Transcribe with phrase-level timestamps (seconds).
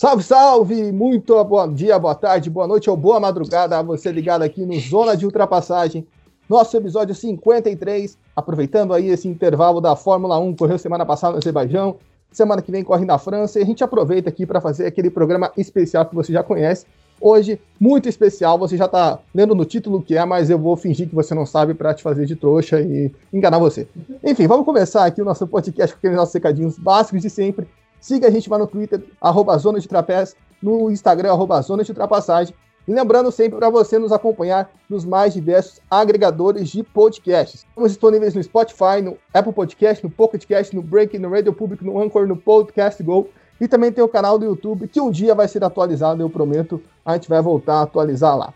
[0.00, 0.92] Salve, salve!
[0.92, 4.80] Muito bom dia, boa tarde, boa noite ou boa madrugada a você ligado aqui no
[4.80, 6.06] Zona de Ultrapassagem.
[6.48, 11.96] Nosso episódio 53, aproveitando aí esse intervalo da Fórmula 1, correu semana passada no Azerbaijão,
[12.32, 15.52] semana que vem corre na França, e a gente aproveita aqui para fazer aquele programa
[15.54, 16.86] especial que você já conhece.
[17.20, 20.78] Hoje, muito especial, você já está lendo no título o que é, mas eu vou
[20.78, 23.86] fingir que você não sabe para te fazer de trouxa e enganar você.
[24.24, 27.68] Enfim, vamos começar aqui o nosso podcast com aqueles nossos recadinhos básicos de sempre.
[28.00, 31.90] Siga a gente lá no Twitter, arroba Zona de Trapézio, no Instagram, arroba Zona de
[31.90, 32.54] Ultrapassagem.
[32.88, 37.66] E lembrando sempre para você nos acompanhar nos mais diversos agregadores de podcasts.
[37.68, 42.00] Estamos disponíveis no Spotify, no Apple Podcast, no Pocket no Break, no Radio Public, no
[42.02, 43.28] Anchor, no Podcast Go.
[43.60, 46.82] E também tem o canal do YouTube, que um dia vai ser atualizado, eu prometo.
[47.04, 48.54] A gente vai voltar a atualizar lá.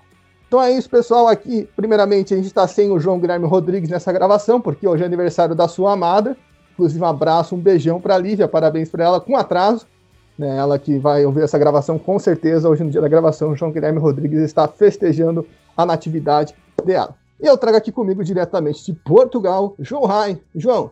[0.48, 1.28] Então é isso, pessoal.
[1.28, 5.06] Aqui, primeiramente, a gente está sem o João Guilherme Rodrigues nessa gravação, porque hoje é
[5.06, 6.36] aniversário da sua amada.
[6.74, 9.86] Inclusive, um abraço, um beijão para a Lívia, parabéns para ela, com atraso.
[10.36, 12.68] Né, ela que vai ouvir essa gravação com certeza.
[12.68, 16.52] Hoje, no dia da gravação, o João Guilherme Rodrigues está festejando a natividade
[16.84, 17.14] dela.
[17.40, 20.38] E eu trago aqui comigo diretamente de Portugal, João Rai.
[20.54, 20.90] João,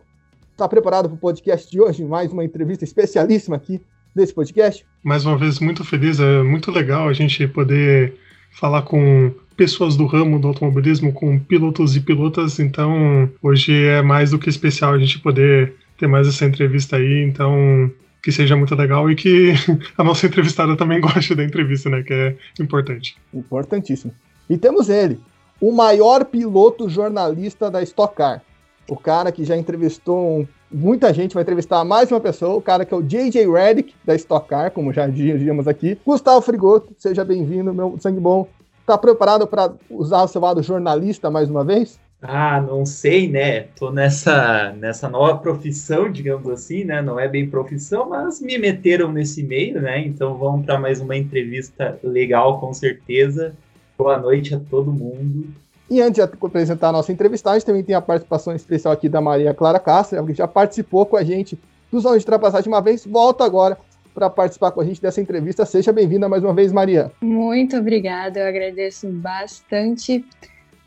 [0.51, 2.05] está preparado para o podcast de hoje?
[2.05, 3.81] Mais uma entrevista especialíssima aqui
[4.15, 4.85] desse podcast?
[5.03, 6.19] Mais uma vez, muito feliz.
[6.19, 8.17] É muito legal a gente poder
[8.51, 12.59] falar com pessoas do ramo do automobilismo, com pilotos e pilotas.
[12.59, 17.23] Então, hoje é mais do que especial a gente poder ter mais essa entrevista aí.
[17.23, 19.53] Então, que seja muito legal e que
[19.97, 22.01] a nossa entrevistada também goste da entrevista, né?
[22.03, 23.17] Que é importante.
[23.33, 24.13] Importantíssimo.
[24.49, 25.19] E temos ele,
[25.59, 28.41] o maior piloto jornalista da Stock Car.
[28.87, 32.93] O cara que já entrevistou muita gente, vai entrevistar mais uma pessoa, o cara que
[32.93, 35.97] é o JJ Redick, da Stock Car, como já dizíamos aqui.
[36.05, 38.47] Gustavo Frigoto, seja bem-vindo, meu sangue bom.
[38.85, 41.99] Tá preparado para usar o seu lado jornalista mais uma vez?
[42.21, 43.61] Ah, não sei, né?
[43.77, 47.01] Tô nessa, nessa nova profissão, digamos assim, né?
[47.01, 49.99] Não é bem profissão, mas me meteram nesse meio, né?
[49.99, 53.53] Então vamos para mais uma entrevista legal, com certeza.
[53.97, 55.47] Boa noite a todo mundo.
[55.89, 59.07] E antes de apresentar a nossa entrevistada, a gente também tem a participação especial aqui
[59.07, 61.59] da Maria Clara Castro, que já participou com a gente
[61.91, 63.77] dos anos de ultrapassagem uma vez, volta agora
[64.13, 65.65] para participar com a gente dessa entrevista.
[65.65, 67.11] Seja bem-vinda mais uma vez, Maria.
[67.21, 70.23] Muito obrigada, eu agradeço bastante.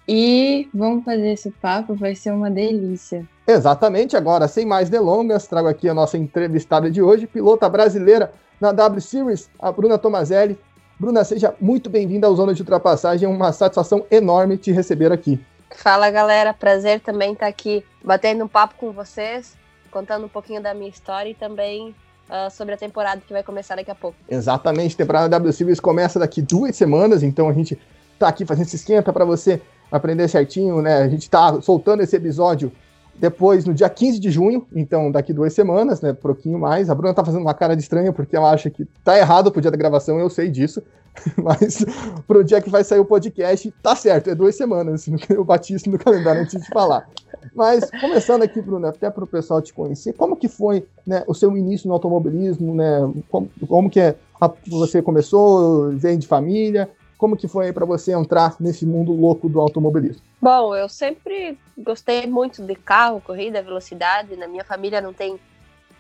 [0.08, 3.26] E vamos fazer esse papo, vai ser uma delícia.
[3.46, 8.70] Exatamente, agora, sem mais delongas, trago aqui a nossa entrevistada de hoje, pilota brasileira na
[8.70, 10.56] W Series, a Bruna Tomazelli.
[10.98, 15.40] Bruna, seja muito bem-vinda ao Zona de Ultrapassagem, é uma satisfação enorme te receber aqui.
[15.74, 19.56] Fala galera, prazer também estar aqui batendo um papo com vocês,
[19.90, 21.94] contando um pouquinho da minha história e também
[22.28, 24.16] uh, sobre a temporada que vai começar daqui a pouco.
[24.28, 27.78] Exatamente, a temporada da W Series começa daqui duas semanas, então a gente
[28.18, 29.60] tá aqui fazendo esse esquenta para você
[29.90, 30.98] aprender certinho, né?
[30.98, 32.72] A gente tá soltando esse episódio
[33.18, 36.12] depois, no dia 15 de junho, então daqui duas semanas, né?
[36.12, 36.90] Pouquinho mais.
[36.90, 39.60] A Bruna tá fazendo uma cara de estranha porque ela acha que tá errado pro
[39.60, 40.82] dia da gravação, eu sei disso.
[41.42, 41.84] Mas
[42.26, 45.06] pro dia que vai sair o podcast, tá certo, é duas semanas.
[45.30, 47.08] Eu bati isso no calendário antes de falar.
[47.54, 51.34] Mas começando aqui, Bruna, até para o pessoal te conhecer, como que foi né, o
[51.34, 52.98] seu início no automobilismo, né?
[53.30, 58.12] Como, como que é, a, você começou, vem de família, como que foi para você
[58.12, 60.22] entrar nesse mundo louco do automobilismo?
[60.40, 64.36] Bom, eu sempre gostei muito de carro, corrida, velocidade.
[64.36, 65.38] Na minha família não tem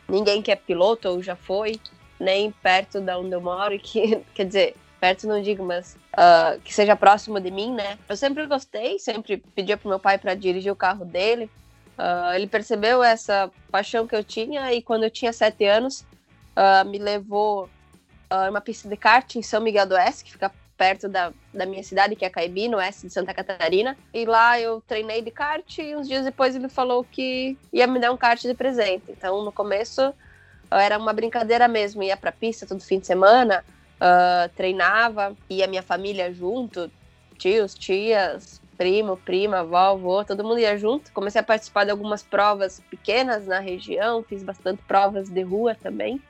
[0.08, 1.80] ninguém que é piloto ou já foi,
[2.20, 6.72] nem perto da onde eu moro, que quer dizer, perto não digo, mas uh, que
[6.72, 7.98] seja próximo de mim, né?
[8.08, 11.50] Eu sempre gostei, sempre pedia pro meu pai para dirigir o carro dele.
[11.98, 16.04] Uh, ele percebeu essa paixão que eu tinha e quando eu tinha sete anos
[16.56, 17.70] uh, me levou
[18.28, 21.66] a uma pista de kart em São Miguel do Oeste, que fica perto da, da
[21.66, 23.96] minha cidade, que é Caibi, no oeste de Santa Catarina.
[24.12, 27.98] E lá eu treinei de kart e uns dias depois ele falou que ia me
[27.98, 29.04] dar um kart de presente.
[29.08, 30.12] Então, no começo,
[30.70, 32.02] era uma brincadeira mesmo.
[32.02, 33.64] Ia pra pista todo fim de semana,
[33.96, 36.90] uh, treinava, ia minha família junto,
[37.38, 41.12] tios, tias, primo, prima, avó, avô, todo mundo ia junto.
[41.12, 46.20] Comecei a participar de algumas provas pequenas na região, fiz bastante provas de rua também.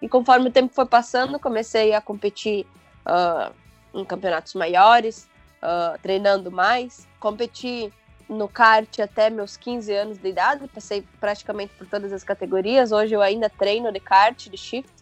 [0.00, 2.66] E conforme o tempo foi passando, comecei a competir
[3.06, 3.52] uh,
[4.00, 5.28] em campeonatos maiores,
[5.62, 7.06] uh, treinando mais.
[7.18, 7.92] Competi
[8.28, 12.92] no kart até meus 15 anos de idade, passei praticamente por todas as categorias.
[12.92, 14.92] Hoje eu ainda treino de kart, de shift.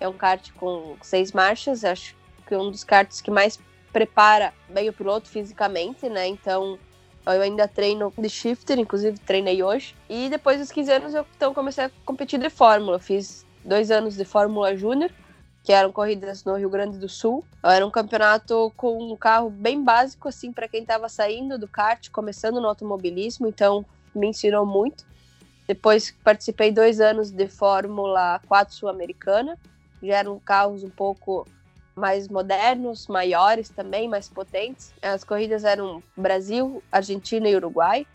[0.00, 3.58] É um kart com seis marchas, acho que é um dos karts que mais
[3.92, 6.26] prepara bem o piloto fisicamente, né?
[6.26, 6.78] Então
[7.26, 9.94] eu ainda treino de shifter, inclusive treinei hoje.
[10.10, 12.98] E depois dos 15 anos eu então comecei a competir de Fórmula.
[12.98, 15.10] fiz dois anos de Fórmula Júnior,
[15.64, 17.42] que eram corridas no Rio Grande do Sul.
[17.62, 22.10] Era um campeonato com um carro bem básico, assim, para quem estava saindo do kart,
[22.10, 23.84] começando no automobilismo, então
[24.14, 25.06] me ensinou muito.
[25.66, 29.58] Depois participei dois anos de Fórmula 4 Sul-Americana,
[30.02, 31.48] já eram carros um pouco
[31.96, 34.92] mais modernos, maiores também, mais potentes.
[35.00, 38.06] As corridas eram Brasil, Argentina e Uruguai.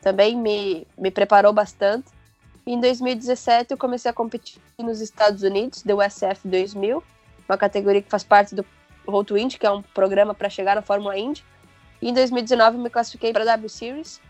[0.00, 2.06] Também me, me preparou bastante.
[2.64, 7.02] Em 2017 eu comecei a competir nos Estados Unidos, do USF 2000,
[7.48, 8.64] uma categoria que faz parte do
[9.04, 11.44] Road to Indy, que é um programa para chegar na Fórmula Indy.
[12.00, 14.20] E em 2019 eu me classifiquei para a W Series,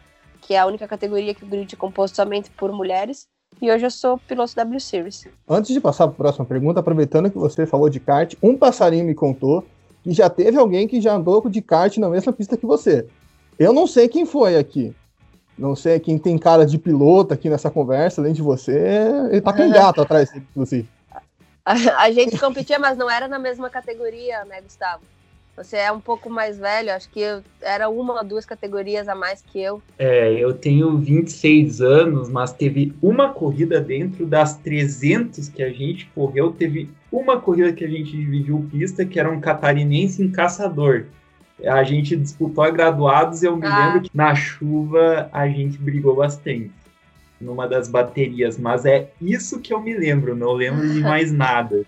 [0.40, 3.26] que é a única categoria que o grid é composto somente por mulheres.
[3.60, 5.28] E hoje eu sou piloto W Series.
[5.46, 9.04] Antes de passar para a próxima pergunta, aproveitando que você falou de kart, um passarinho
[9.04, 9.62] me contou
[10.02, 13.06] que já teve alguém que já andou de kart na mesma pista que você.
[13.58, 14.94] Eu não sei quem foi aqui.
[15.56, 18.78] Não sei quem tem cara de piloto aqui nessa conversa, além de você.
[19.30, 20.88] Ele tá com um gato atrás, inclusive.
[21.64, 21.72] A,
[22.04, 25.02] a gente competia, mas não era na mesma categoria, né, Gustavo?
[25.54, 29.14] Você é um pouco mais velho, acho que eu, era uma ou duas categorias a
[29.14, 29.82] mais que eu.
[29.98, 36.06] É, eu tenho 26 anos, mas teve uma corrida dentro das 300 que a gente
[36.14, 41.04] correu, teve uma corrida que a gente dividiu pista, que era um catarinense em caçador.
[41.66, 43.86] A gente disputou a graduados e eu me ah.
[43.86, 46.70] lembro que na chuva a gente brigou bastante
[47.40, 51.84] numa das baterias, mas é isso que eu me lembro, não lembro de mais nada.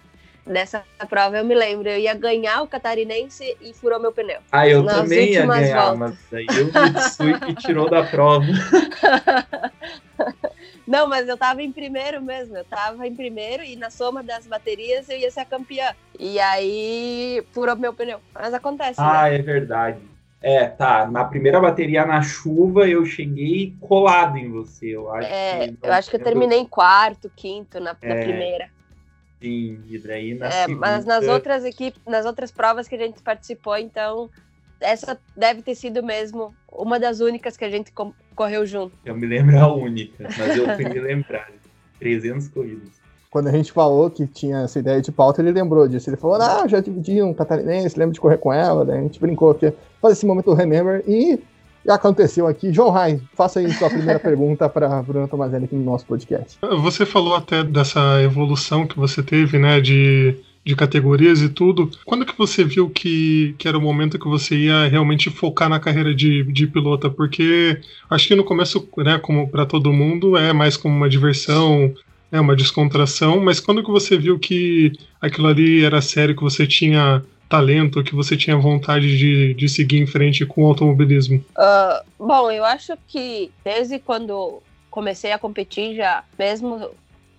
[0.46, 4.40] Nessa prova eu me lembro, eu ia ganhar o catarinense e furou meu pneu.
[4.52, 5.98] Ah, eu também ia ganhar, voltas.
[5.98, 8.44] mas aí eu me e tirou da prova.
[10.86, 14.46] Não, mas eu tava em primeiro mesmo, eu tava em primeiro e na soma das
[14.46, 15.94] baterias eu ia ser a campeã.
[16.18, 18.20] E aí furou meu pneu.
[18.34, 19.00] Mas acontece.
[19.00, 19.36] Ah, né?
[19.36, 19.98] é verdade.
[20.42, 21.06] É, tá.
[21.06, 25.26] Na primeira bateria na chuva eu cheguei colado em você, eu acho.
[25.26, 28.68] É, eu acho que eu terminei em quarto, quinto na, é, na primeira.
[29.40, 30.80] Sim, e daí na é, segunda...
[30.80, 34.28] Mas nas outras equipes, nas outras provas que a gente participou, então
[34.84, 37.92] essa deve ter sido mesmo uma das únicas que a gente
[38.34, 38.92] correu junto.
[39.04, 41.50] Eu me lembro a única, mas eu fui me lembrar.
[41.98, 42.88] 300 corridas.
[43.30, 46.08] Quando a gente falou que tinha essa ideia de pauta, ele lembrou disso.
[46.08, 48.84] Ele falou, ah, já dividi um catarinense, lembro de correr com ela.
[48.84, 51.40] Daí a gente brincou aqui, faz esse momento remember e
[51.84, 52.72] e aconteceu aqui.
[52.72, 56.58] João Rai, faça aí sua primeira pergunta para Bruna Tomazelli aqui no nosso podcast.
[56.80, 60.34] Você falou até dessa evolução que você teve, né, de,
[60.64, 61.90] de categorias e tudo.
[62.04, 65.78] Quando que você viu que, que era o momento que você ia realmente focar na
[65.78, 67.10] carreira de, de pilota?
[67.10, 67.78] Porque
[68.08, 71.92] acho que no começo, né, como para todo mundo, é mais como uma diversão,
[72.32, 76.66] é uma descontração, mas quando que você viu que aquilo ali era sério, que você
[76.66, 81.44] tinha talento que você tinha vontade de, de seguir em frente com o automobilismo?
[81.56, 84.60] Uh, bom, eu acho que desde quando
[84.90, 86.90] comecei a competir, já mesmo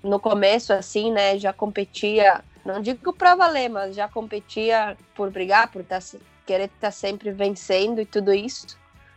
[0.03, 5.71] no começo, assim, né, já competia, não digo para valer, mas já competia por brigar,
[5.71, 5.99] por tá,
[6.45, 8.65] querer estar tá sempre vencendo e tudo isso.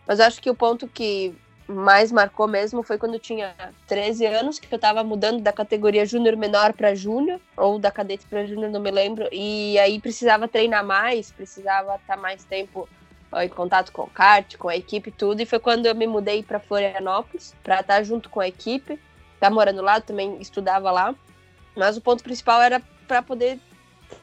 [0.06, 1.34] Mas acho que o ponto que
[1.66, 3.54] mais marcou mesmo foi quando eu tinha
[3.86, 8.26] 13 anos, que eu tava mudando da categoria júnior menor para júnior, ou da cadete
[8.26, 9.28] para júnior, não me lembro.
[9.32, 12.88] E aí precisava treinar mais, precisava estar tá mais tempo
[13.36, 15.40] em contato com o kart, com a equipe tudo.
[15.40, 18.98] E foi quando eu me mudei para Florianópolis, para estar tá junto com a equipe.
[19.38, 21.14] Tá morando lá, também estudava lá.
[21.76, 23.58] Mas o ponto principal era para poder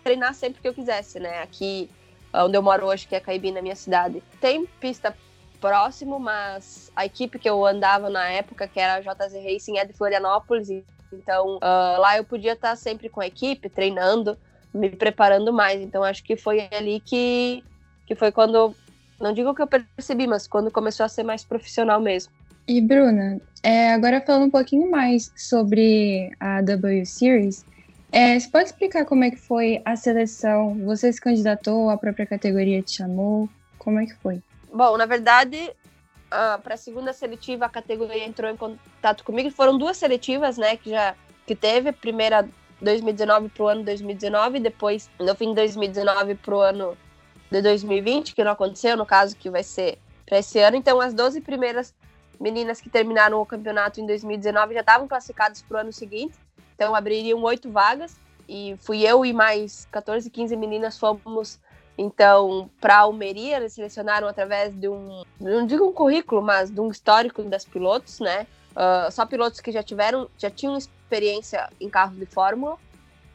[0.03, 1.41] treinar sempre que eu quisesse, né?
[1.41, 1.89] Aqui
[2.33, 4.21] onde eu moro hoje, que é Caibi, na minha cidade.
[4.39, 5.15] Tem pista
[5.59, 9.85] próximo, mas a equipe que eu andava na época, que era a JZ Racing, é
[9.85, 10.69] de Florianópolis,
[11.11, 14.37] então uh, lá eu podia estar sempre com a equipe, treinando,
[14.73, 15.81] me preparando mais.
[15.81, 17.63] Então acho que foi ali que,
[18.05, 18.75] que foi quando,
[19.19, 22.31] não digo que eu percebi, mas quando começou a ser mais profissional mesmo.
[22.67, 27.63] E Bruna, é, agora falando um pouquinho mais sobre a W Series,
[28.15, 30.73] é, você pode explicar como é que foi a seleção?
[30.85, 33.49] Você se candidatou, a própria categoria te chamou?
[33.77, 34.41] Como é que foi?
[34.73, 35.57] Bom, na verdade,
[36.27, 39.51] uh, para a segunda seletiva a categoria entrou em contato comigo.
[39.51, 41.13] Foram duas seletivas, né, que já
[41.45, 41.89] que teve.
[41.89, 42.47] A primeira
[42.79, 46.97] 2019 para o ano 2019, depois no fim de 2019 para o ano
[47.51, 50.77] de 2020, que não aconteceu, no caso que vai ser para esse ano.
[50.77, 51.93] Então, as 12 primeiras
[52.39, 56.44] meninas que terminaram o campeonato em 2019 já estavam classificadas para o ano seguinte.
[56.75, 61.59] Então, abririam oito vagas e fui eu e mais 14, 15 meninas fomos
[61.97, 66.91] então, para Almeria, eles selecionaram através de um, não digo um currículo, mas de um
[66.91, 68.45] histórico das pilotos, né?
[68.71, 72.77] Uh, só pilotos que já tiveram, já tinham experiência em carros de Fórmula.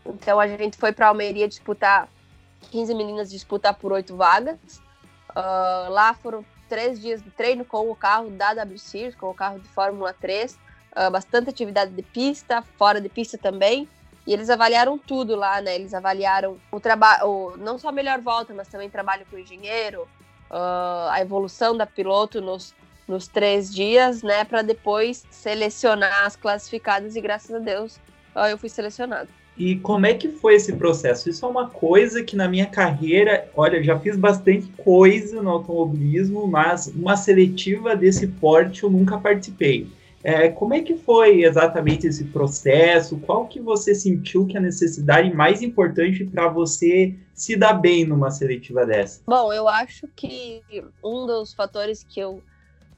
[0.05, 2.07] Então, a gente foi para Almeria disputar
[2.71, 4.59] 15 meninas disputar por oito vagas.
[5.31, 9.35] Uh, lá foram três dias de treino com o carro da W Series, com o
[9.35, 10.59] carro de Fórmula 3,
[10.97, 13.89] uh, bastante atividade de pista, fora de pista também.
[14.27, 15.75] E eles avaliaram tudo lá, né?
[15.75, 20.03] Eles avaliaram o trabalho, não só a melhor volta, mas também trabalho com o engenheiro,
[20.51, 22.75] uh, a evolução da piloto nos,
[23.09, 24.45] nos três dias, né?
[24.45, 27.97] Para depois selecionar as classificadas e graças a Deus
[28.37, 29.29] uh, eu fui selecionado.
[29.61, 31.29] E como é que foi esse processo?
[31.29, 36.47] Isso é uma coisa que na minha carreira, olha, já fiz bastante coisa no automobilismo,
[36.47, 39.87] mas uma seletiva desse porte eu nunca participei.
[40.23, 43.19] É, como é que foi exatamente esse processo?
[43.21, 48.05] Qual que você sentiu que é a necessidade mais importante para você se dar bem
[48.05, 49.23] numa seletiva dessa?
[49.27, 50.63] Bom, eu acho que
[51.03, 52.43] um dos fatores que eu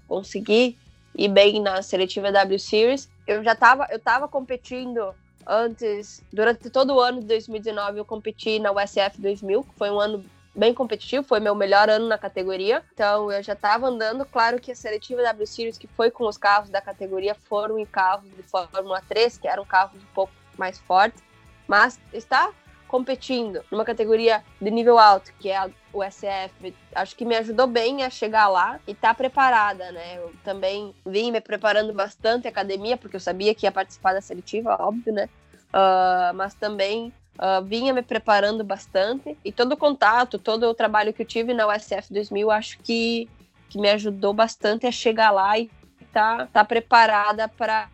[0.09, 0.77] consegui
[1.17, 5.15] ir bem na seletiva W Series, eu já estava eu tava competindo
[5.47, 10.01] antes, durante todo o ano de 2019 eu competi na USF 2000, que foi um
[10.01, 10.25] ano
[10.55, 12.83] bem competitivo, foi meu melhor ano na categoria.
[12.93, 16.37] Então eu já estava andando, claro que a seletiva W Series que foi com os
[16.37, 20.79] carros da categoria foram em carros de Fórmula 3, que eram carros um pouco mais
[20.79, 21.23] fortes,
[21.67, 22.53] mas está
[22.87, 28.05] competindo numa categoria de nível alto, que é o SF, acho que me ajudou bem
[28.05, 30.19] a chegar lá e estar tá preparada, né?
[30.19, 34.77] Eu também vim me preparando bastante academia, porque eu sabia que ia participar da seletiva,
[34.79, 35.29] óbvio, né?
[35.73, 41.15] Uh, mas também Uh, vinha me preparando bastante e todo o contato, todo o trabalho
[41.15, 43.27] que eu tive na USF 2000, acho que,
[43.71, 45.71] que me ajudou bastante a chegar lá e
[46.13, 47.89] tá, tá preparada para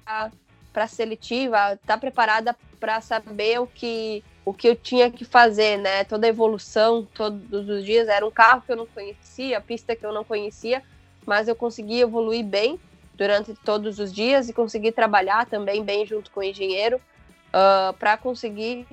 [0.72, 6.04] para seletiva, tá preparada para saber o que o que eu tinha que fazer, né?
[6.04, 9.94] Toda a evolução, todos os dias era um carro que eu não conhecia, a pista
[9.94, 10.82] que eu não conhecia,
[11.26, 12.80] mas eu consegui evoluir bem
[13.14, 17.00] durante todos os dias e consegui trabalhar também bem junto com o engenheiro uh,
[17.52, 18.86] ah, para conseguir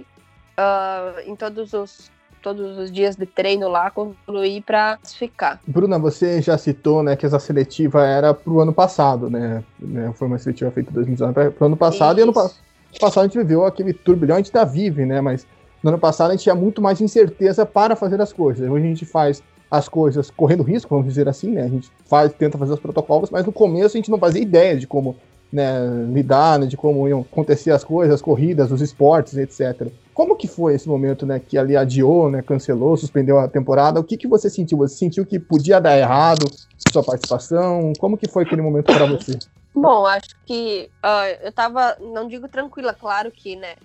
[0.58, 5.60] uh, em todos os todos os dias de treino lá, concluir para classificar.
[5.66, 9.64] Bruna, você já citou, né, que essa seletiva era para o ano passado, né?
[9.80, 10.14] né?
[10.14, 12.20] Foi uma seletiva feita em 2019 para o ano passado, Isso.
[12.20, 12.52] e ano pa
[13.00, 15.20] passado a gente viveu aquele turbilhão, a gente ainda vive, né?
[15.22, 15.48] Mas
[15.82, 18.70] no ano passado a gente tinha muito mais incerteza para fazer as coisas.
[18.70, 21.64] Hoje a gente faz as coisas correndo risco, vamos dizer assim, né?
[21.64, 24.78] A gente faz, tenta fazer os protocolos, mas no começo a gente não fazia ideia
[24.78, 25.18] de como
[25.56, 25.80] né,
[26.12, 29.88] lidar, né, de como iam acontecer as coisas, as corridas, os esportes, etc.
[30.14, 33.98] Como que foi esse momento, né, que ali adiou, né, cancelou, suspendeu a temporada?
[33.98, 34.80] O que que você sentiu?
[34.80, 36.46] Você sentiu que podia dar errado
[36.78, 37.94] sua participação?
[37.98, 39.40] Como que foi aquele momento para você?
[39.74, 43.76] Bom, acho que uh, eu tava, não digo tranquila, claro que, né,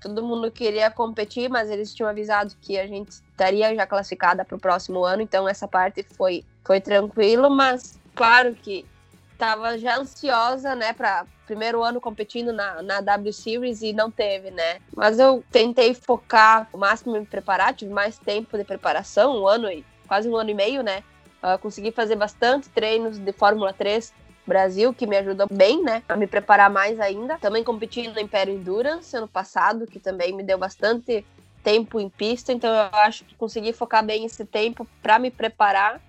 [0.00, 4.56] todo mundo queria competir, mas eles tinham avisado que a gente estaria já classificada para
[4.56, 8.84] o próximo ano, então essa parte foi, foi tranquilo, mas claro que
[9.38, 14.50] tava já ansiosa, né, para primeiro ano competindo na, na W Series e não teve,
[14.50, 14.80] né?
[14.94, 19.46] Mas eu tentei focar o máximo em me preparar, tive mais tempo de preparação, um
[19.46, 21.02] ano e quase um ano e meio, né?
[21.42, 24.12] Uh, consegui fazer bastante treinos de Fórmula 3
[24.46, 27.38] Brasil, que me ajudou bem, né, a me preparar mais ainda.
[27.38, 31.24] Também competi no Império Endurance ano passado, que também me deu bastante
[31.62, 36.00] tempo em pista, então eu acho que consegui focar bem esse tempo para me preparar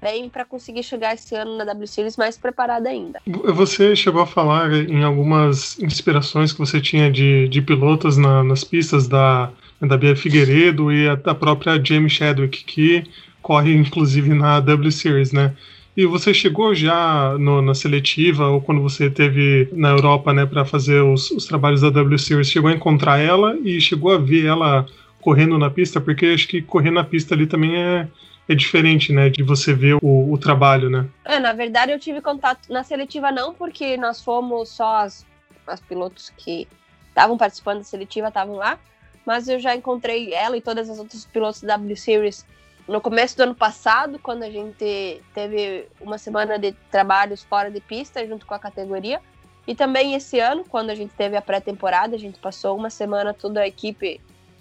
[0.00, 3.20] bem para conseguir chegar esse ano na W Series mais preparada ainda.
[3.26, 8.64] Você chegou a falar em algumas inspirações que você tinha de, de pilotos na, nas
[8.64, 9.50] pistas da,
[9.80, 13.04] da Bia Figueiredo e a, da própria Jamie Chadwick, que
[13.42, 15.54] corre inclusive na W Series, né?
[15.96, 20.64] E você chegou já no, na seletiva ou quando você teve na Europa, né, para
[20.64, 24.46] fazer os, os trabalhos da W Series, chegou a encontrar ela e chegou a ver
[24.46, 24.86] ela
[25.20, 26.00] correndo na pista?
[26.00, 28.06] Porque acho que correr na pista ali também é,
[28.48, 31.06] é diferente, né, de você ver o, o trabalho, né?
[31.24, 35.26] É, na verdade eu tive contato na seletiva não, porque nós fomos só as,
[35.66, 36.66] as pilotos que
[37.08, 38.78] estavam participando da seletiva, estavam lá,
[39.26, 42.46] mas eu já encontrei ela e todas as outras pilotos da W Series
[42.88, 47.80] no começo do ano passado, quando a gente teve uma semana de trabalhos fora de
[47.80, 49.20] pista junto com a categoria,
[49.66, 53.34] e também esse ano, quando a gente teve a pré-temporada, a gente passou uma semana
[53.34, 54.18] toda a equipe,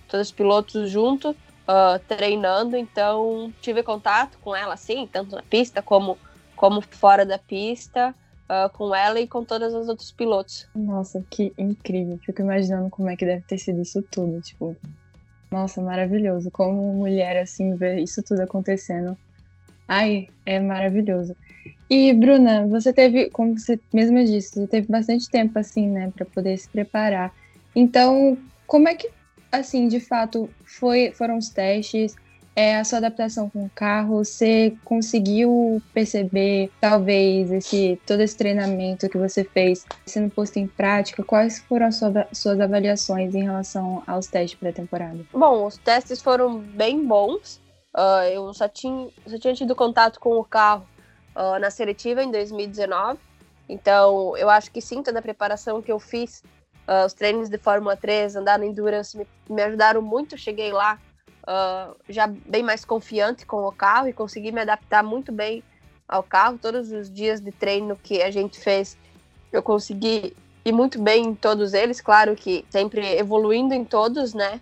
[0.10, 1.34] todos os pilotos juntos,
[1.68, 6.18] uh, treinando, então tive contato com ela, sim, tanto na pista como,
[6.56, 10.68] como fora da pista, uh, com ela e com todos os outros pilotos.
[10.74, 12.20] Nossa, que incrível!
[12.26, 14.76] Fico imaginando como é que deve ter sido isso tudo, tipo,
[15.52, 16.52] nossa, maravilhoso.
[16.52, 19.18] Como mulher, assim, ver isso tudo acontecendo.
[19.88, 21.36] Ai, é maravilhoso.
[21.90, 26.26] E, Bruna, você teve, como você mesma disse, você teve bastante tempo, assim, né, para
[26.26, 27.34] poder se preparar.
[27.74, 29.10] Então, como é que
[29.52, 32.16] assim, de fato, foi, foram os testes.
[32.56, 39.08] é, a sua adaptação com o carro, você conseguiu perceber, talvez, esse todo esse treinamento
[39.08, 41.24] que você fez sendo posto em prática?
[41.24, 45.20] Quais foram as sua, suas avaliações em relação aos testes pré-temporada?
[45.32, 47.62] Bom, os testes foram bem bons.
[47.96, 50.88] Uh, eu só tinha, só tinha tido contato com o carro
[51.36, 53.20] uh, na seletiva em 2019.
[53.70, 56.42] Então, eu acho que sim, toda a preparação que eu fiz,
[56.88, 60.38] uh, os treinos de Fórmula 3, andar no Endurance, me, me ajudaram muito.
[60.38, 60.98] Cheguei lá
[61.44, 65.64] uh, já bem mais confiante com o carro e consegui me adaptar muito bem
[66.08, 66.58] ao carro.
[66.58, 68.98] Todos os dias de treino que a gente fez,
[69.52, 72.02] eu consegui ir muito bem em todos eles.
[72.02, 74.60] Claro que sempre evoluindo em todos, né?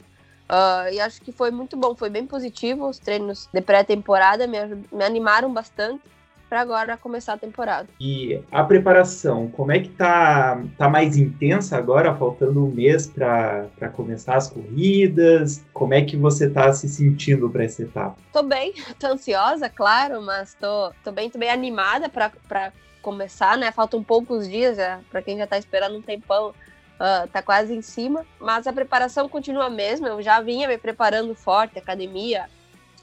[0.48, 2.88] Uh, e acho que foi muito bom, foi bem positivo.
[2.88, 4.58] Os treinos de pré-temporada me,
[4.92, 6.15] me animaram bastante
[6.56, 7.90] para agora começar a temporada.
[8.00, 13.90] E a preparação, como é que tá, tá mais intensa agora, faltando um mês para
[13.92, 15.66] começar as corridas?
[15.74, 18.16] Como é que você tá se sentindo para essa etapa?
[18.32, 22.72] Tô bem, tô ansiosa, claro, mas tô, tô bem, tô bem animada para
[23.02, 23.70] começar, né?
[23.74, 24.78] Faltam poucos dias,
[25.12, 26.54] para quem já tá esperando um tempão.
[26.96, 30.08] Uh, tá quase em cima, mas a preparação continua a mesma.
[30.08, 32.46] Eu já vinha me preparando forte, academia,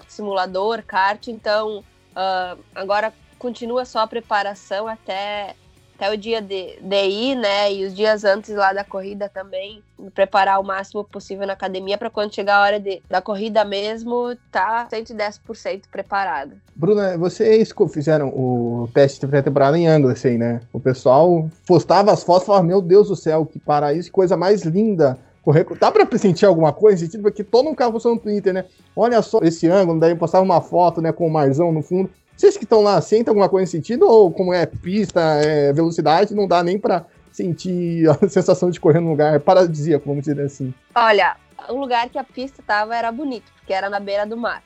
[0.08, 5.56] simulador, kart, então uh, agora continua só a preparação até,
[5.96, 7.72] até o dia de, de ir, né?
[7.72, 9.82] E os dias antes lá da corrida também,
[10.14, 14.36] preparar o máximo possível na academia para quando chegar a hora de, da corrida mesmo,
[14.52, 16.52] tá 110% preparado.
[16.76, 20.60] Bruna, vocês fizeram o teste pré-temporada em Anglesey, né?
[20.72, 24.62] O pessoal postava as fotos e falava, meu Deus do céu, que paraíso, coisa mais
[24.62, 25.66] linda correr.
[25.78, 27.04] Dá pra sentir alguma coisa?
[27.04, 28.64] Sentido porque todo um carro postou no Twitter, né?
[28.94, 32.08] Olha só esse ângulo, daí postava uma foto, né, com o marzão no fundo.
[32.36, 34.08] Vocês que estão lá, sentem alguma coisa nesse sentido?
[34.08, 39.00] Ou como é pista, é velocidade, não dá nem para sentir a sensação de correr
[39.00, 40.72] num lugar paradisíaco, vamos dizer assim?
[40.94, 41.36] Olha,
[41.68, 44.62] o lugar que a pista tava era bonito, porque era na beira do mar.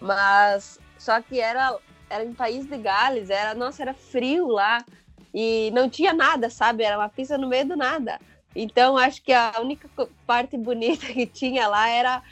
[0.00, 1.76] Mas só que era,
[2.10, 4.84] era em País de Gales, era, nossa, era frio lá
[5.32, 6.82] e não tinha nada, sabe?
[6.82, 8.18] Era uma pista no meio do nada.
[8.54, 9.88] Então acho que a única
[10.26, 12.22] parte bonita que tinha lá era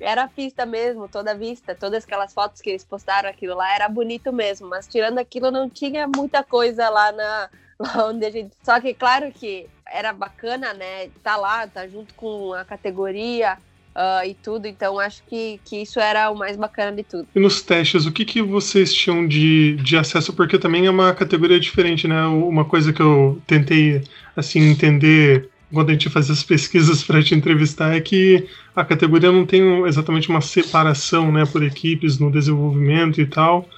[0.00, 3.74] era a pista mesmo, toda a vista, todas aquelas fotos que eles postaram aquilo lá,
[3.74, 8.30] era bonito mesmo, mas tirando aquilo não tinha muita coisa lá na lá onde a
[8.30, 8.54] gente.
[8.62, 11.08] Só que claro que era bacana, né?
[11.22, 13.58] Tá lá, tá junto com a categoria.
[13.96, 17.26] Uh, e tudo, então acho que, que isso era o mais bacana de tudo.
[17.34, 20.34] E nos testes, o que, que vocês tinham de, de acesso?
[20.34, 22.26] Porque também é uma categoria diferente, né?
[22.26, 24.04] Uma coisa que eu tentei,
[24.36, 29.32] assim, entender quando a gente faz as pesquisas para te entrevistar é que a categoria
[29.32, 33.68] não tem exatamente uma separação né, por equipes no desenvolvimento e tal.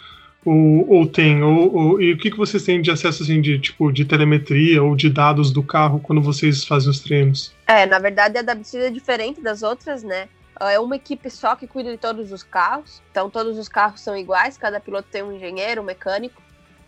[0.45, 1.43] Ou, ou tem?
[1.43, 4.83] Ou, ou, e o que, que vocês têm de acesso assim, de, tipo, de telemetria
[4.83, 7.55] ou de dados do carro quando vocês fazem os treinos?
[7.67, 10.29] É, na verdade a BC é diferente das outras, né?
[10.61, 13.03] É uma equipe só que cuida de todos os carros.
[13.11, 16.41] Então todos os carros são iguais, cada piloto tem um engenheiro, um mecânico.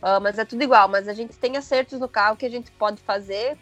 [0.03, 2.71] Uh, mas é tudo igual, mas a gente tem acertos no carro que a gente
[2.73, 3.59] pode fazer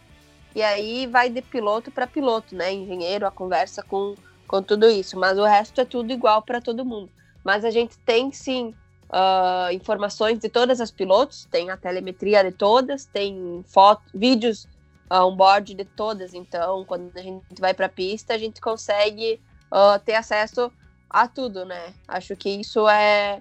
[0.59, 2.73] e aí vai de piloto para piloto, né?
[2.73, 4.17] Engenheiro, a conversa com,
[4.49, 5.17] com tudo isso.
[5.17, 7.09] Mas o resto é tudo igual para todo mundo.
[7.45, 12.51] Mas a gente tem sim uh, informações de todas as pilotos, tem a telemetria de
[12.51, 14.65] todas, tem fotos, vídeos
[15.09, 16.35] uh, on-board de todas.
[16.35, 19.41] Então, quando a gente vai para a pista, a gente consegue
[19.73, 20.73] uh, ter acesso
[21.09, 21.95] a tudo, né?
[22.09, 23.41] Acho que isso é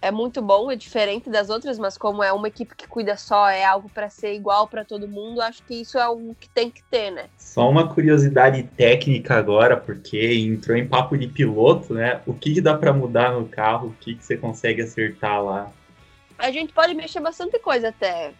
[0.00, 3.48] é muito bom, é diferente das outras, mas como é uma equipe que cuida só,
[3.48, 6.70] é algo para ser igual para todo mundo, acho que isso é algo que tem
[6.70, 7.26] que ter, né?
[7.38, 12.20] Só uma curiosidade técnica agora, porque entrou em papo de piloto, né?
[12.26, 13.88] O que, que dá para mudar no carro?
[13.88, 15.70] O que, que você consegue acertar lá?
[16.38, 18.32] A gente pode mexer bastante coisa até.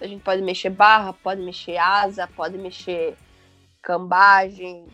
[0.00, 3.14] A gente pode mexer barra, pode mexer asa, pode mexer
[3.82, 4.86] cambagem.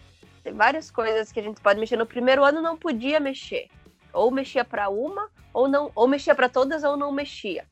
[0.43, 1.97] Tem várias coisas que a gente pode mexer.
[1.97, 3.69] No primeiro ano não podia mexer.
[4.17, 7.65] Ou mexia para uma ou não, ou mexia para todas ou não mexia.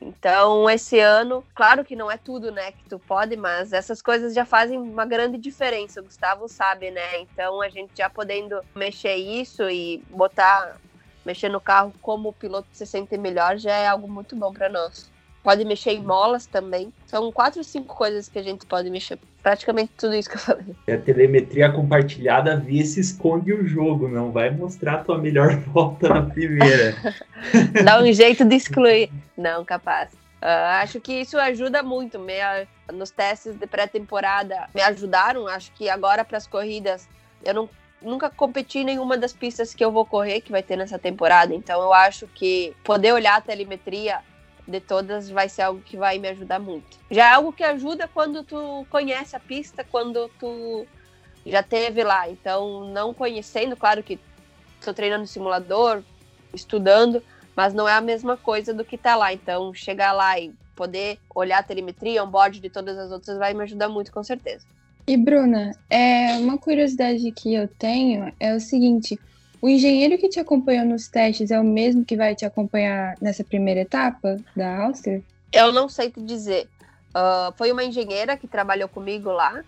[0.00, 4.32] Então, esse ano, claro que não é tudo, né, que tu pode, mas essas coisas
[4.32, 6.00] já fazem uma grande diferença.
[6.00, 7.20] O Gustavo sabe, né?
[7.20, 10.78] Então, a gente já podendo mexer isso e botar,
[11.24, 14.70] mexer no carro como o piloto se sente melhor, já é algo muito bom para
[14.70, 15.10] nós.
[15.42, 16.92] Pode mexer em molas também.
[17.06, 19.18] São quatro, cinco coisas que a gente pode mexer.
[19.42, 20.76] Praticamente tudo isso que eu falei.
[20.86, 25.56] E a telemetria compartilhada vê se esconde o jogo, não vai mostrar a tua melhor
[25.72, 26.94] volta na primeira.
[27.82, 29.10] Dá um jeito de excluir.
[29.36, 30.12] Não, capaz.
[30.42, 32.18] Uh, acho que isso ajuda muito.
[32.18, 32.34] Me,
[32.92, 35.46] nos testes de pré-temporada me ajudaram.
[35.46, 37.08] Acho que agora para as corridas
[37.42, 37.68] eu não,
[38.02, 41.54] nunca competi em nenhuma das pistas que eu vou correr, que vai ter nessa temporada.
[41.54, 44.20] Então eu acho que poder olhar a telemetria
[44.70, 46.98] de todas vai ser algo que vai me ajudar muito.
[47.10, 50.86] Já é algo que ajuda quando tu conhece a pista, quando tu
[51.44, 52.28] já teve lá.
[52.28, 54.18] Então, não conhecendo, claro que
[54.78, 56.02] estou treinando simulador,
[56.54, 57.22] estudando,
[57.54, 59.32] mas não é a mesma coisa do que tá lá.
[59.32, 63.62] Então, chegar lá e poder olhar a telemetria, on-board de todas as outras vai me
[63.64, 64.64] ajudar muito, com certeza.
[65.06, 69.18] E Bruna, é, uma curiosidade que eu tenho é o seguinte:
[69.60, 73.44] o engenheiro que te acompanhou nos testes é o mesmo que vai te acompanhar nessa
[73.44, 75.22] primeira etapa da Áustria?
[75.52, 76.68] Eu não sei te dizer.
[77.10, 79.62] Uh, foi uma engenheira que trabalhou comigo lá.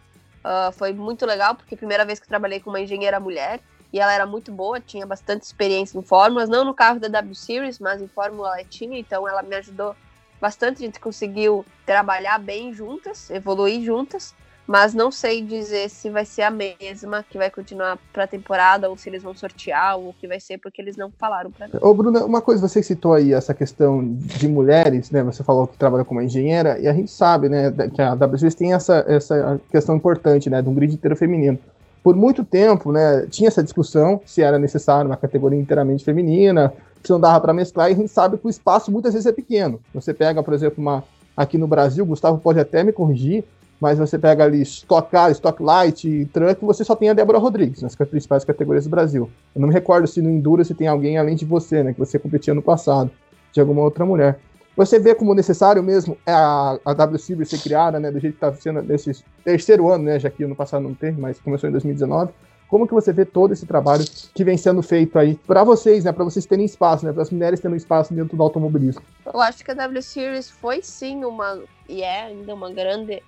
[0.44, 3.60] Uh, foi muito legal, porque primeira vez que trabalhei com uma engenheira mulher
[3.92, 7.34] e ela era muito boa, tinha bastante experiência em fórmulas, não no carro da W
[7.34, 8.66] Series, mas em fórmula ela
[8.98, 9.94] então ela me ajudou
[10.40, 10.82] bastante.
[10.82, 14.34] A gente conseguiu trabalhar bem juntas, evoluir juntas
[14.66, 18.88] mas não sei dizer se vai ser a mesma que vai continuar para a temporada
[18.88, 21.66] ou se eles vão sortear ou o que vai ser porque eles não falaram para
[21.66, 21.74] mim.
[21.80, 25.22] Ô Bruna, uma coisa você citou aí essa questão de mulheres, né?
[25.24, 28.72] Você falou que trabalha como engenheira e a gente sabe, né, que a WSUS tem
[28.72, 31.58] essa essa questão importante, né, de um grid inteiro feminino.
[32.02, 36.72] Por muito tempo, né, tinha essa discussão se era necessário uma categoria inteiramente feminina,
[37.02, 39.32] se não dava para mesclar, e a gente sabe que o espaço muitas vezes é
[39.32, 39.80] pequeno.
[39.94, 41.04] Você pega, por exemplo, uma
[41.36, 43.44] aqui no Brasil, Gustavo pode até me corrigir,
[43.82, 47.82] mas você pega ali Stock Car, Stock Light Truck, você só tem a Débora Rodrigues
[47.82, 49.28] nas principais categorias do Brasil.
[49.52, 51.98] Eu não me recordo se no Enduro se tem alguém além de você, né, que
[51.98, 53.10] você competia no passado,
[53.52, 54.38] de alguma outra mulher.
[54.76, 58.46] Você vê como necessário mesmo a, a W Silver ser criada, né, do jeito que
[58.46, 61.72] está sendo nesse terceiro ano, né, já que no passado não teve, mas começou em
[61.72, 62.30] 2019.
[62.68, 66.12] Como que você vê todo esse trabalho que vem sendo feito aí para vocês, né,
[66.12, 69.02] para vocês terem espaço, né, para as mulheres terem espaço dentro do automobilismo?
[69.26, 73.22] Eu acho que a W Series foi sim uma e é ainda uma grande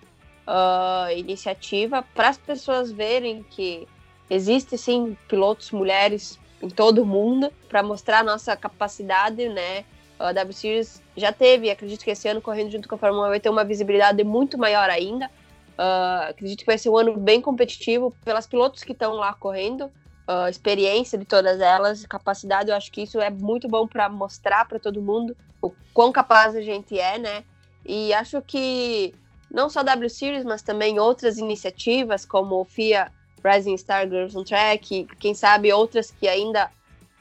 [0.47, 3.87] uh, iniciativa para as pessoas verem que
[4.29, 9.85] existe sim pilotos mulheres em todo o mundo para mostrar a nossa capacidade, né?
[10.19, 13.31] A W Series já teve, acredito que esse ano correndo junto com a Fórmula 1
[13.31, 15.27] vai ter uma visibilidade muito maior ainda.
[15.77, 19.87] Uh, acredito que vai ser um ano bem competitivo pelas pilotos que estão lá correndo,
[20.29, 22.71] uh, experiência de todas elas, capacidade.
[22.71, 26.55] Eu acho que isso é muito bom para mostrar para todo mundo o quão capaz
[26.55, 27.45] a gente é, né?
[27.85, 29.13] E acho que
[29.55, 33.11] não só W Series, mas também outras iniciativas como o FIA
[33.45, 36.69] Rising Star Girls on Track, quem sabe outras que ainda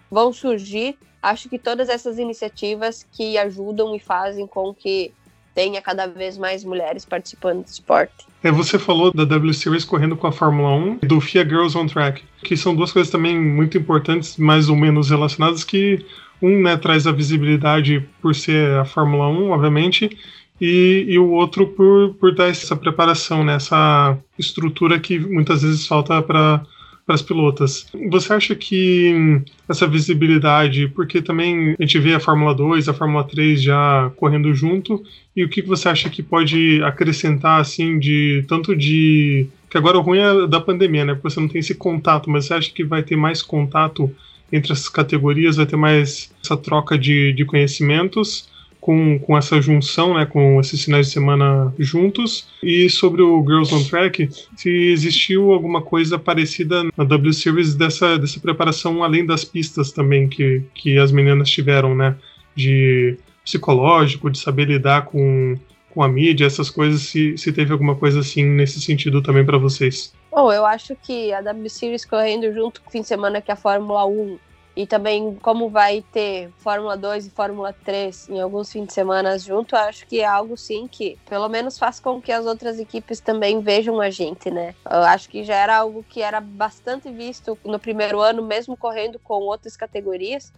[0.09, 0.97] vão surgir.
[1.21, 5.13] Acho que todas essas iniciativas que ajudam e fazem com que
[5.53, 8.25] tenha cada vez mais mulheres participando do esporte.
[8.43, 11.77] É, você falou da W Series correndo com a Fórmula 1 e do FIA Girls
[11.77, 16.03] on Track, que são duas coisas também muito importantes, mais ou menos relacionadas, que
[16.41, 20.17] um né, traz a visibilidade por ser a Fórmula 1, obviamente,
[20.59, 25.87] e, e o outro por, por dar essa preparação, né, essa estrutura que muitas vezes
[25.87, 26.65] falta para
[27.05, 27.85] para as pilotas.
[28.09, 33.23] Você acha que essa visibilidade, porque também a gente vê a Fórmula 2, a Fórmula
[33.23, 35.03] 3 já correndo junto,
[35.35, 39.47] e o que você acha que pode acrescentar, assim, de tanto de.
[39.69, 41.13] Que agora o ruim é da pandemia, né?
[41.13, 44.09] Porque você não tem esse contato, mas você acha que vai ter mais contato
[44.51, 48.47] entre as categorias, vai ter mais essa troca de, de conhecimentos?
[48.83, 52.49] Com, com essa junção, né, com esses finais de semana juntos.
[52.61, 58.19] E sobre o Girls on Track, se existiu alguma coisa parecida na W Series dessa,
[58.19, 62.13] dessa preparação além das pistas também que, que as meninas tiveram, né,
[62.53, 65.55] de psicológico, de saber lidar com,
[65.89, 69.57] com a mídia, essas coisas, se, se teve alguma coisa assim nesse sentido também para
[69.57, 70.13] vocês.
[70.29, 73.51] Bom, eu acho que a W Series correndo junto com o fim de semana que
[73.51, 74.37] a Fórmula 1
[74.75, 79.37] e também como vai ter Fórmula 2 e Fórmula 3 em alguns fins de semana
[79.37, 83.19] junto, acho que é algo sim que pelo menos faz com que as outras equipes
[83.19, 84.73] também vejam a gente, né?
[84.89, 89.19] Eu acho que já era algo que era bastante visto no primeiro ano, mesmo correndo
[89.19, 90.51] com outras categorias.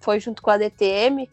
[0.00, 1.28] Foi junto com a DTM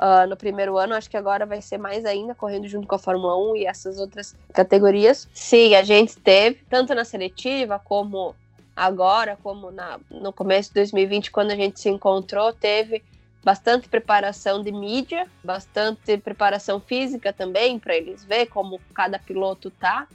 [0.00, 2.98] uh, no primeiro ano, acho que agora vai ser mais ainda, correndo junto com a
[2.98, 5.28] Fórmula 1 e essas outras categorias.
[5.32, 8.34] Sim, a gente teve, tanto na seletiva como
[8.76, 13.02] agora, como na, no começo de 2020, quando a gente se encontrou, teve
[13.42, 20.06] bastante preparação de mídia, bastante preparação física também, para eles ver como cada piloto tá.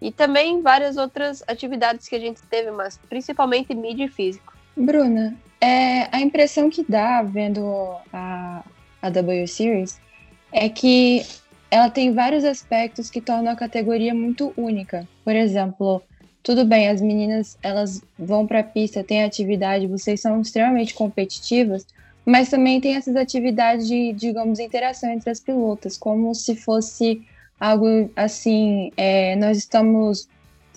[0.00, 4.54] E também várias outras atividades que a gente teve, mas principalmente mídia e físico.
[4.76, 8.62] Bruna, é, a impressão que dá vendo a,
[9.00, 9.98] a W Series
[10.52, 11.24] é que
[11.70, 15.08] ela tem vários aspectos que tornam a categoria muito única.
[15.24, 16.02] Por exemplo,
[16.46, 21.84] tudo bem, as meninas elas vão para a pista, têm atividade, vocês são extremamente competitivas,
[22.24, 27.20] mas também tem essas atividades de, digamos, interação entre as pilotas, como se fosse
[27.58, 30.28] algo assim, é, nós estamos,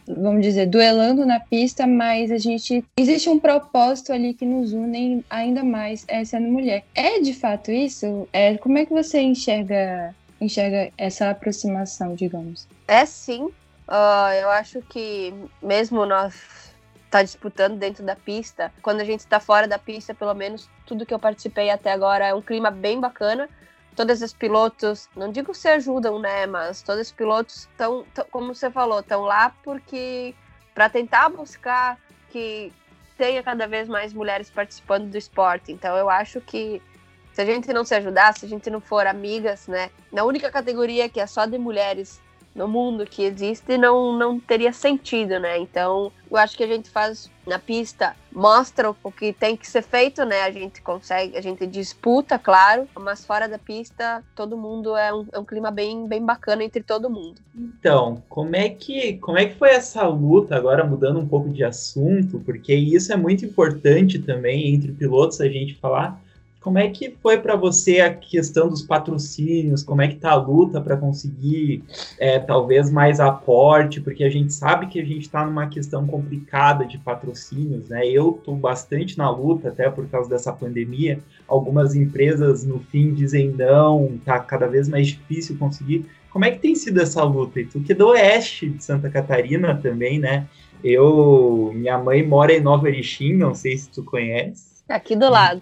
[0.07, 5.23] vamos dizer, duelando na pista, mas a gente existe um propósito ali que nos une
[5.29, 6.83] ainda mais é, sendo mulher.
[6.95, 8.27] É de fato isso?
[8.33, 12.67] É, como é que você enxerga enxerga essa aproximação, digamos?
[12.87, 13.51] É sim,
[13.89, 16.69] Uh, eu acho que mesmo nós
[17.09, 18.71] tá disputando dentro da pista.
[18.83, 22.27] Quando a gente está fora da pista, pelo menos tudo que eu participei até agora
[22.27, 23.49] é um clima bem bacana.
[23.95, 28.69] Todos os pilotos, não digo se ajudam, né, mas todos os pilotos estão, como você
[28.69, 30.35] falou, estão lá porque
[30.75, 31.97] para tentar buscar
[32.29, 32.71] que
[33.17, 35.71] tenha cada vez mais mulheres participando do esporte.
[35.71, 36.79] Então eu acho que
[37.33, 40.51] se a gente não se ajudar, se a gente não for amigas, né, na única
[40.51, 42.21] categoria que é só de mulheres
[42.59, 45.57] no mundo que existe não, não teria sentido, né?
[45.57, 49.81] Então, eu acho que a gente faz na pista, mostra o que tem que ser
[49.81, 50.41] feito, né?
[50.41, 55.25] A gente consegue, a gente disputa, claro, mas fora da pista, todo mundo é um,
[55.31, 57.39] é um clima bem, bem bacana entre todo mundo.
[57.55, 61.63] Então, como é que como é que foi essa luta agora mudando um pouco de
[61.63, 66.21] assunto, porque isso é muito importante também entre pilotos a gente falar
[66.69, 69.81] como é que foi para você a questão dos patrocínios?
[69.81, 71.81] Como é que tá a luta para conseguir
[72.19, 73.99] é, talvez mais aporte?
[73.99, 78.07] Porque a gente sabe que a gente está numa questão complicada de patrocínios, né?
[78.07, 81.17] Eu estou bastante na luta até por causa dessa pandemia.
[81.47, 86.05] Algumas empresas no fim dizem não, tá cada vez mais difícil conseguir.
[86.29, 87.61] Como é que tem sido essa luta?
[87.61, 90.45] E tu que é do oeste de Santa Catarina também, né?
[90.83, 94.69] Eu, minha mãe mora em Nova Erechim, não sei se tu conhece.
[94.87, 95.61] Aqui do lado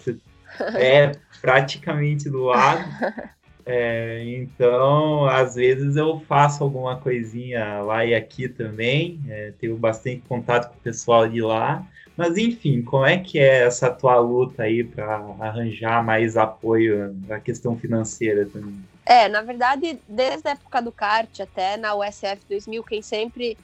[0.75, 2.83] é praticamente do lado.
[3.69, 9.19] É, então, às vezes eu faço alguma coisinha lá e aqui também.
[9.27, 11.85] É, tenho bastante contato com o pessoal de lá.
[12.15, 17.41] Mas enfim, como é que é essa tua luta aí para arranjar mais apoio na
[17.41, 18.81] questão financeira também?
[19.05, 23.57] É, na verdade, desde a época do kart até na USF 2000, quem sempre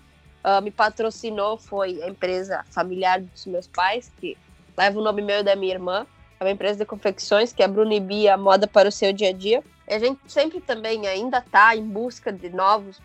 [0.44, 4.38] uh, me patrocinou foi a empresa familiar dos meus pais, que
[4.78, 6.06] leva o nome meu e da minha irmã
[6.44, 9.34] é uma empresa de confecções, que é a Brunibia Moda para o Seu Dia a
[9.34, 9.64] Dia.
[9.88, 13.02] E a gente sempre também ainda está em busca de novos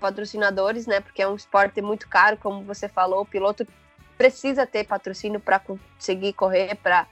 [0.00, 1.00] patrocinadores, né?
[1.00, 3.66] Porque é um esporte muito caro, como você falou, o piloto
[4.16, 7.06] precisa ter patrocínio para conseguir correr, para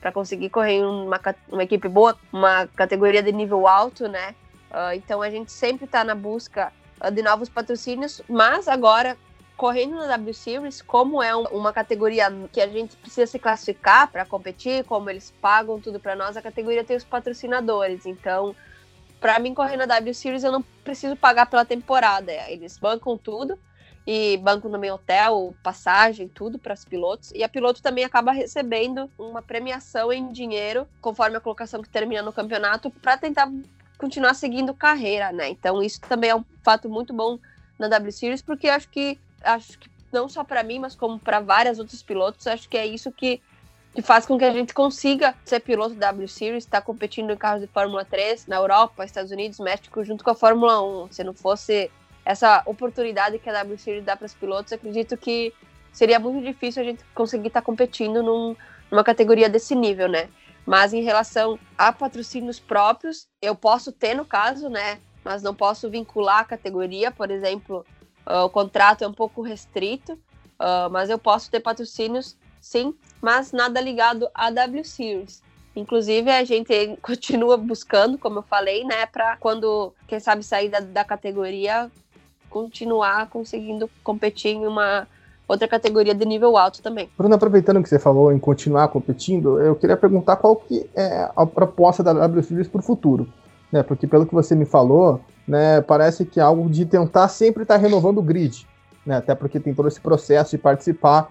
[0.00, 4.34] para conseguir correr em uma, uma equipe boa, uma categoria de nível alto, né?
[4.70, 9.16] Uh, então a gente sempre está na busca uh, de novos patrocínios, mas agora
[9.56, 14.26] correndo na W Series, como é uma categoria que a gente precisa se classificar para
[14.26, 18.04] competir, como eles pagam tudo para nós, a categoria tem os patrocinadores.
[18.04, 18.54] Então,
[19.20, 22.32] para mim correr na W Series, eu não preciso pagar pela temporada.
[22.48, 23.58] Eles bancam tudo
[24.06, 27.32] e bancam meu hotel, passagem, tudo para os pilotos.
[27.32, 32.22] E a piloto também acaba recebendo uma premiação em dinheiro, conforme a colocação que termina
[32.22, 33.50] no campeonato, para tentar
[33.98, 35.48] continuar seguindo carreira, né?
[35.48, 37.38] Então, isso também é um fato muito bom
[37.78, 41.40] na W Series, porque acho que acho que não só para mim, mas como para
[41.40, 43.40] vários outros pilotos, acho que é isso que,
[43.94, 47.36] que faz com que a gente consiga ser piloto W Series, estar tá competindo em
[47.36, 51.12] carros de Fórmula 3 na Europa, Estados Unidos, México, junto com a Fórmula 1.
[51.12, 51.90] Se não fosse
[52.24, 55.52] essa oportunidade que a W Series dá para os pilotos, acredito que
[55.92, 58.56] seria muito difícil a gente conseguir estar tá competindo num,
[58.90, 60.28] numa categoria desse nível, né?
[60.64, 64.98] Mas em relação a patrocínios próprios, eu posso ter no caso, né?
[65.24, 67.86] Mas não posso vincular a categoria, por exemplo,
[68.26, 73.52] Uh, o contrato é um pouco restrito, uh, mas eu posso ter patrocínios, sim, mas
[73.52, 75.42] nada ligado à W Series.
[75.76, 80.80] Inclusive, a gente continua buscando, como eu falei, né, para quando, quem sabe, sair da,
[80.80, 81.90] da categoria,
[82.50, 85.06] continuar conseguindo competir em uma
[85.46, 87.08] outra categoria de nível alto também.
[87.16, 91.46] Bruno, aproveitando que você falou em continuar competindo, eu queria perguntar qual que é a
[91.46, 93.28] proposta da W Series para o futuro,
[93.70, 93.82] né?
[93.82, 97.76] Porque pelo que você me falou, né, parece que é algo de tentar sempre estar
[97.76, 98.66] tá renovando o grid,
[99.04, 101.30] né, até porque tem todo esse processo de participar.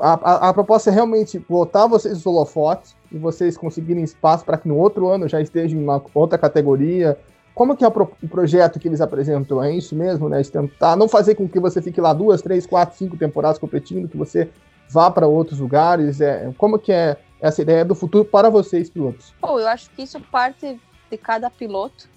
[0.00, 4.56] A, a, a proposta é realmente botar vocês os holofotes e vocês conseguirem espaço para
[4.56, 7.18] que no outro ano já estejam em uma outra categoria.
[7.54, 9.62] Como que é o, pro, o projeto que eles apresentam?
[9.62, 10.40] É isso mesmo, né?
[10.40, 14.08] De tentar não fazer com que você fique lá duas, três, quatro, cinco temporadas competindo,
[14.08, 14.48] que você
[14.88, 16.22] vá para outros lugares.
[16.22, 19.34] É, como que é essa ideia do futuro para vocês, pilotos?
[19.42, 22.08] Bom, eu acho que isso parte de cada piloto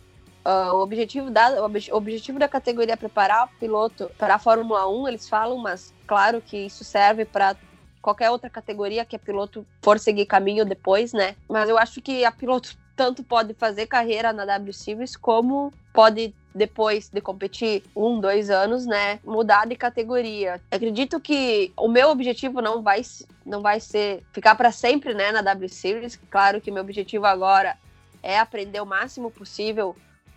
[0.46, 4.88] Uh, o, objetivo da, o objetivo da categoria é preparar o piloto para a Fórmula
[4.88, 7.56] 1, eles falam, mas claro que isso serve para
[8.00, 11.36] qualquer outra categoria que a piloto for seguir caminho depois, né?
[11.50, 16.34] Mas eu acho que a piloto tanto pode fazer carreira na W Series como pode
[16.54, 20.62] depois de competir um, dois anos, né, mudar de categoria.
[20.72, 23.02] Acredito que o meu objetivo não vai,
[23.46, 26.18] não vai ser ficar para sempre, né, na W Series.
[26.30, 27.76] Claro que meu objetivo agora
[28.24, 29.96] é aprender o máximo possível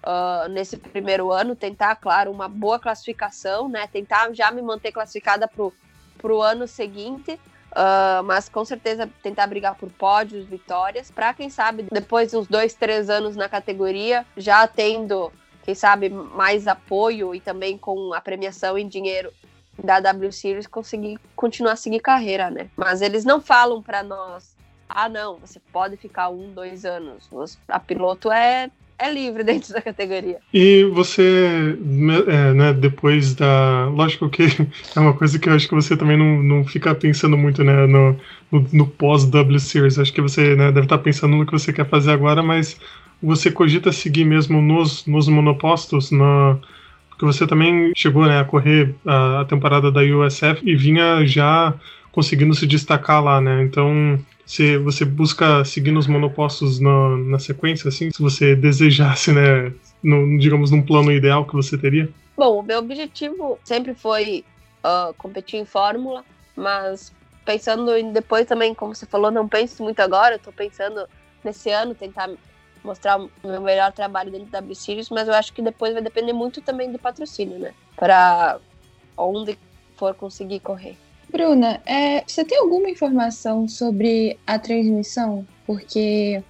[0.08, 3.86] uh, nesse primeiro ano, tentar, claro, uma boa classificação, né?
[3.86, 7.38] Tentar já me manter classificada para o ano seguinte.
[7.68, 12.46] Uh, mas com certeza tentar brigar por pódios, vitórias, para quem sabe depois de uns
[12.48, 15.30] dois, três anos na categoria, já tendo,
[15.64, 19.30] quem sabe, mais apoio e também com a premiação em dinheiro
[19.84, 22.70] da W Series conseguir continuar a seguir carreira, né?
[22.74, 24.56] Mas eles não falam para nós,
[24.88, 27.28] ah, não, você pode ficar um, dois anos.
[27.68, 30.38] A piloto é é livre dentro da categoria.
[30.52, 31.78] E você,
[32.26, 33.87] é, né, depois da.
[33.87, 34.44] Lógico que
[34.96, 37.87] é uma coisa que eu acho que você também não, não fica pensando muito, né,
[37.87, 38.16] no,
[38.50, 39.98] no, no pós-W Series.
[39.98, 42.78] Acho que você né, deve estar pensando no que você quer fazer agora, mas
[43.22, 46.58] você cogita seguir mesmo nos, nos monopostos, na.
[47.11, 51.74] Porque você também chegou né, a correr a, a temporada da USF e vinha já
[52.12, 53.62] conseguindo se destacar lá, né?
[53.62, 59.70] Então, se você busca seguir nos monopostos na, na sequência, assim, se você desejasse, né,
[60.02, 62.08] no, digamos, num plano ideal que você teria?
[62.34, 64.46] Bom, o meu objetivo sempre foi
[64.82, 66.24] uh, competir em Fórmula,
[66.56, 67.12] mas
[67.44, 71.06] pensando em depois também, como você falou, não penso muito agora, eu tô pensando
[71.44, 72.30] nesse ano tentar
[72.82, 76.00] mostrar o meu melhor trabalho dentro da W Series, mas eu acho que depois vai
[76.00, 77.74] depender muito também do patrocínio, né?
[77.96, 78.58] Para
[79.14, 79.58] onde
[79.94, 80.96] for conseguir correr.
[81.30, 85.46] Bruna, é, você tem alguma informação sobre a transmissão?
[85.66, 86.42] Porque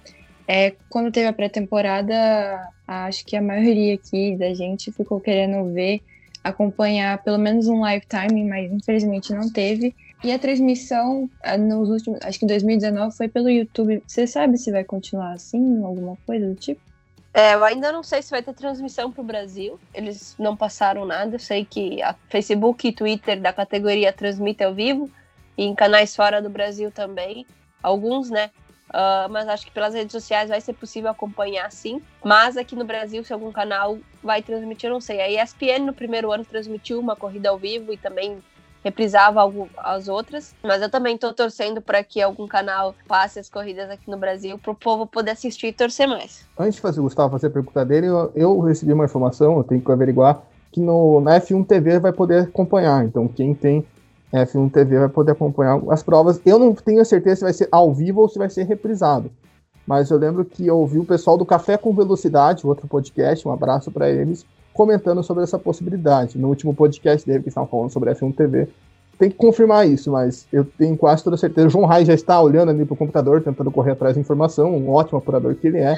[0.47, 6.01] é, quando teve a pré-temporada, acho que a maioria aqui da gente ficou querendo ver,
[6.43, 8.05] acompanhar pelo menos um live
[8.47, 9.93] mas infelizmente não teve.
[10.23, 14.01] E a transmissão é, nos últimos, acho que em 2019 foi pelo YouTube.
[14.07, 16.81] Você sabe se vai continuar assim, alguma coisa do tipo?
[17.33, 19.79] É, eu ainda não sei se vai ter transmissão para o Brasil.
[19.93, 21.35] Eles não passaram nada.
[21.35, 25.09] Eu sei que a Facebook e Twitter da categoria transmite ao vivo
[25.57, 27.45] e em canais fora do Brasil também.
[27.81, 28.49] Alguns, né?
[28.89, 32.01] Uh, mas acho que pelas redes sociais vai ser possível acompanhar sim.
[32.23, 35.21] Mas aqui no Brasil, se algum canal vai transmitir, não sei.
[35.21, 38.43] A ESPN no primeiro ano transmitiu uma corrida ao vivo e também
[38.83, 40.53] reprisava algo, as outras.
[40.63, 44.57] Mas eu também estou torcendo para que algum canal passe as corridas aqui no Brasil
[44.57, 46.45] para o povo poder assistir e torcer mais.
[46.57, 49.63] Antes de fazer o Gustavo fazer a pergunta dele, eu, eu, recebi uma informação, eu
[49.63, 53.05] tenho que averiguar, que no, na F1 TV vai poder acompanhar.
[53.05, 53.85] Então quem tem
[54.33, 56.41] F1 TV vai poder acompanhar as provas.
[56.45, 59.31] Eu não tenho certeza se vai ser ao vivo ou se vai ser reprisado.
[59.85, 63.51] Mas eu lembro que eu ouvi o pessoal do Café com Velocidade, outro podcast, um
[63.51, 64.45] abraço para eles,
[64.79, 66.37] comentando sobre essa possibilidade.
[66.37, 68.69] No último podcast dele, que estavam falando sobre a F1 TV,
[69.17, 71.67] tem que confirmar isso, mas eu tenho quase toda certeza.
[71.67, 74.73] O João Rai já está olhando ali para o computador, tentando correr atrás da informação,
[74.73, 75.97] um ótimo apurador que ele é.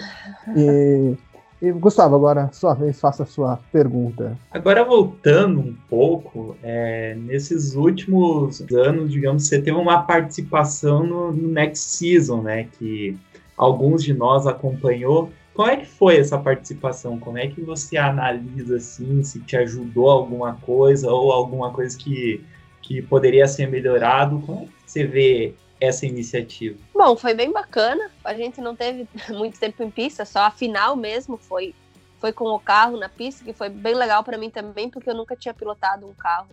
[0.58, 1.16] E,
[1.62, 4.36] e Gustavo, agora, sua vez, faça a sua pergunta.
[4.50, 11.50] Agora, voltando um pouco, é, nesses últimos anos, digamos, você teve uma participação no, no
[11.50, 12.68] Next Season, né?
[12.80, 13.16] Que
[13.56, 15.30] alguns de nós acompanhou.
[15.54, 17.20] Como é que foi essa participação?
[17.20, 22.44] Como é que você analisa assim, se te ajudou alguma coisa ou alguma coisa que,
[22.82, 24.42] que poderia ser melhorado?
[24.46, 26.78] Como é que você vê essa iniciativa?
[26.94, 28.10] Bom, foi bem bacana.
[28.24, 31.76] A gente não teve muito tempo em pista, só a final mesmo foi
[32.22, 35.16] foi com o carro na pista, que foi bem legal para mim também, porque eu
[35.16, 36.50] nunca tinha pilotado um carro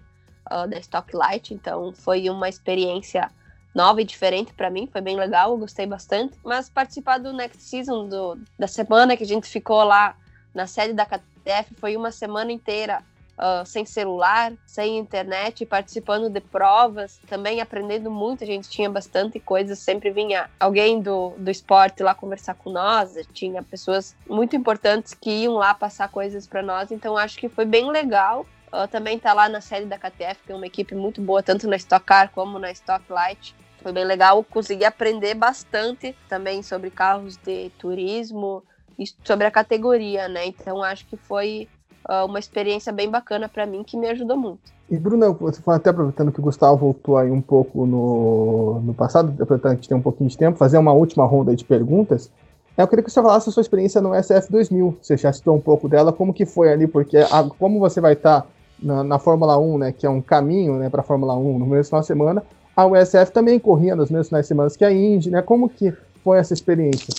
[0.51, 3.31] uh, da Stock Light, então foi uma experiência
[3.75, 6.37] nova e diferente para mim, foi bem legal, eu gostei bastante.
[6.45, 10.17] Mas participar do Next Season, do, da semana que a gente ficou lá
[10.55, 13.03] na sede da KTF, foi uma semana inteira
[13.39, 18.43] uh, sem celular, sem internet, participando de provas, também aprendendo muito.
[18.43, 23.15] A gente tinha bastante coisas, sempre vinha alguém do, do esporte lá conversar com nós,
[23.33, 27.65] tinha pessoas muito importantes que iam lá passar coisas para nós, então acho que foi
[27.65, 28.45] bem legal.
[28.73, 31.67] Uh, também tá lá na sede da KTF, que é uma equipe muito boa, tanto
[31.67, 33.55] na Stock Car como na Stock Light.
[33.83, 38.63] Foi bem legal, consegui aprender bastante também sobre carros de turismo
[38.99, 40.47] e sobre a categoria, né?
[40.47, 41.69] Então acho que foi
[42.09, 44.73] uh, uma experiência bem bacana para mim que me ajudou muito.
[44.91, 48.95] E Bruna, você foi até aproveitando que o Gustavo voltou aí um pouco no, no
[48.95, 51.65] passado, aproveitando que a gente tem um pouquinho de tempo, fazer uma última ronda de
[51.65, 52.31] perguntas.
[52.77, 54.99] Eu queria que você falasse a sua experiência no SF 2000.
[55.03, 58.13] Você já citou um pouco dela, como que foi ali, porque a, como você vai
[58.13, 58.49] estar tá
[58.81, 61.67] na, na, Fórmula 1, né, que é um caminho né, para a Fórmula 1 no
[61.67, 62.43] mesmo final de semana,
[62.79, 65.43] a USF também corria nas mesmas semanas que a Indy, né?
[65.43, 67.13] Como que foi essa experiência?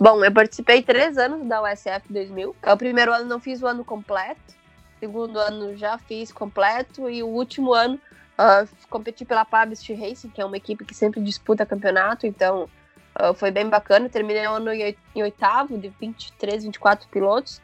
[0.00, 2.56] Bom, eu participei três anos da USF 2000.
[2.66, 4.40] O primeiro ano não fiz o ano completo,
[4.96, 8.00] o segundo ano já fiz completo e o último ano
[8.38, 12.68] uh, competi pela Pabst Racing, que é uma equipe que sempre disputa campeonato, então
[13.20, 14.08] uh, foi bem bacana.
[14.08, 17.60] Terminei o ano em oitavo, de 23, 24 pilotos.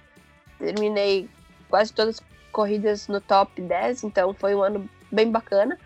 [0.58, 1.26] Terminei
[1.70, 2.20] quase todas as
[2.50, 5.78] corridas no top 10, então foi um ano bem bacana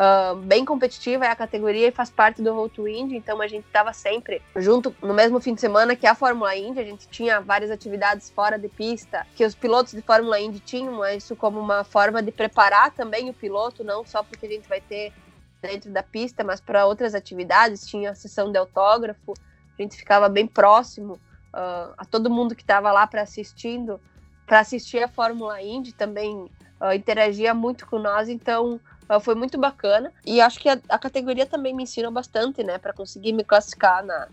[0.00, 3.46] uh, bem competitiva, é a categoria e faz parte do Road to Indy, então a
[3.46, 7.06] gente estava sempre junto no mesmo fim de semana que a Fórmula Indy, a gente
[7.08, 11.60] tinha várias atividades fora de pista que os pilotos de Fórmula Indy tinham, isso como
[11.60, 15.12] uma forma de preparar também o piloto, não só porque a gente vai ter
[15.60, 19.34] dentro da pista, mas para outras atividades, tinha a sessão de autógrafo,
[19.78, 21.14] a gente ficava bem próximo
[21.54, 24.00] uh, a todo mundo que estava lá para assistindo,
[24.50, 28.80] para assistir a Fórmula Indy também uh, interagia muito com nós, então
[29.12, 30.12] Uh, foi muito bacana.
[30.24, 32.78] E acho que a, a categoria também me ensinou bastante, né?
[32.78, 34.28] Para conseguir me classificar na,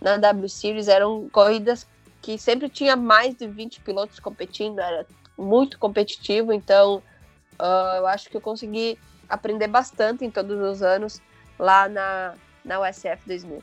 [0.00, 0.88] na W Series.
[0.88, 1.86] Eram corridas
[2.20, 5.06] que sempre tinha mais de 20 pilotos competindo, era
[5.38, 6.52] muito competitivo.
[6.52, 7.00] Então,
[7.60, 8.98] uh, eu acho que eu consegui
[9.28, 11.22] aprender bastante em todos os anos
[11.56, 13.62] lá na, na USF 2000.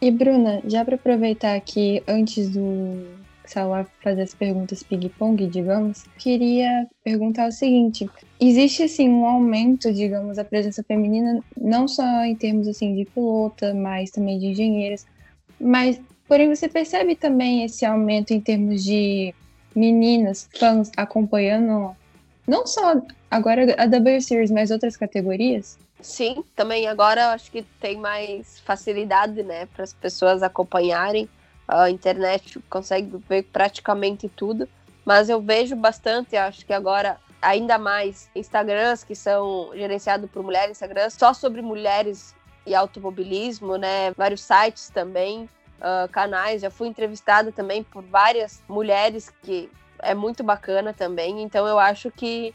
[0.00, 3.18] E Bruna, já para aproveitar que antes do
[3.48, 10.36] Salá fazer as perguntas ping-pong, digamos, queria perguntar o seguinte: existe assim um aumento, digamos,
[10.36, 15.06] da presença feminina, não só em termos assim de pilota, mas também de engenheiras,
[15.58, 19.34] mas porém você percebe também esse aumento em termos de
[19.74, 21.96] meninas, fãs acompanhando
[22.46, 25.78] não só agora a W Series, mas outras categorias?
[26.00, 31.28] Sim, também agora acho que tem mais facilidade, né, para as pessoas acompanharem.
[31.68, 34.66] A internet consegue ver praticamente tudo,
[35.04, 40.72] mas eu vejo bastante, acho que agora ainda mais Instagrams que são gerenciados por mulheres,
[40.72, 42.34] Instagrams só sobre mulheres
[42.66, 44.12] e automobilismo, né?
[44.12, 45.48] Vários sites também,
[45.78, 46.62] uh, canais.
[46.62, 51.42] Já fui entrevistada também por várias mulheres que é muito bacana também.
[51.42, 52.54] Então eu acho que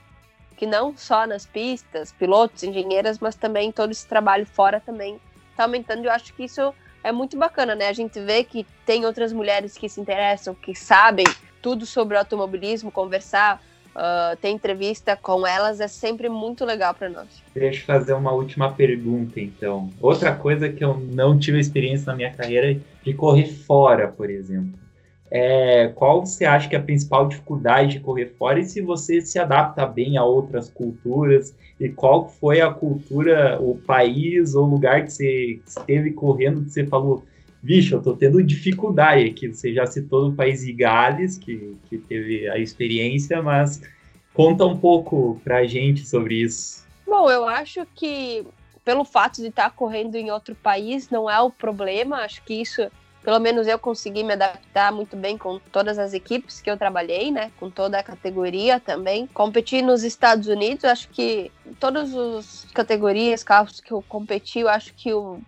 [0.56, 5.64] que não só nas pistas, pilotos, engenheiras, mas também todo esse trabalho fora também está
[5.64, 6.06] aumentando.
[6.06, 6.74] Eu acho que isso
[7.04, 7.88] é muito bacana, né?
[7.88, 11.26] A gente vê que tem outras mulheres que se interessam, que sabem
[11.62, 13.62] tudo sobre automobilismo, conversar,
[13.96, 17.28] uh, ter entrevista com elas é sempre muito legal para nós.
[17.54, 19.90] Deixa eu fazer uma última pergunta, então.
[20.02, 24.83] Outra coisa que eu não tive experiência na minha carreira de correr fora, por exemplo
[25.36, 29.20] é, qual você acha que é a principal dificuldade de correr fora e se você
[29.20, 35.04] se adapta bem a outras culturas e qual foi a cultura, o país ou lugar
[35.04, 37.26] que você esteve correndo que você falou,
[37.64, 39.48] vixe, eu tô tendo dificuldade aqui.
[39.48, 43.82] Você já citou o país de Gales, que, que teve a experiência, mas
[44.36, 46.86] conta um pouco pra gente sobre isso.
[47.08, 48.46] Bom, eu acho que
[48.86, 52.88] pelo fato de estar correndo em outro país não é o problema, acho que isso
[53.24, 57.32] pelo menos eu consegui me adaptar muito bem com todas as equipes que eu trabalhei,
[57.32, 57.52] né?
[57.58, 59.28] Com toda a categoria também.
[59.28, 61.50] Competi nos Estados Unidos, acho que
[61.80, 65.40] todas as categorias, carros que eu competi, eu acho que o.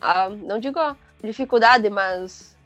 [0.00, 2.56] A, não digo a dificuldade, mas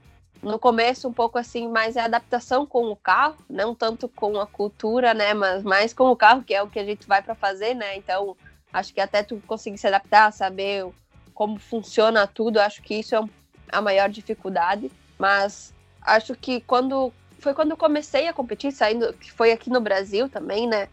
[0.41, 4.47] no começo um pouco assim, mais é adaptação com o carro, não tanto com a
[4.47, 5.35] cultura, né?
[5.35, 7.97] Mas mais com o carro, que é o que a gente vai para fazer, né?
[7.97, 8.37] Então,
[8.73, 10.87] acho que até tu conseguir se adaptar, saber
[11.35, 13.29] como funciona tudo, acho que isso é um
[13.71, 19.31] a maior dificuldade, mas acho que quando foi quando eu comecei a competir, saindo, que
[19.31, 20.89] foi aqui no Brasil também, né?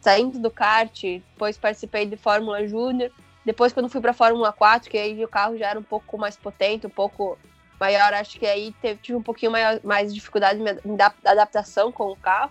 [0.00, 3.10] Saindo do kart, depois participei de Fórmula Júnior,
[3.44, 6.36] depois quando fui para Fórmula 4, que aí o carro já era um pouco mais
[6.36, 7.38] potente, um pouco
[7.78, 12.16] maior, acho que aí teve, tive um pouquinho maior, mais dificuldade da adaptação com o
[12.16, 12.50] carro,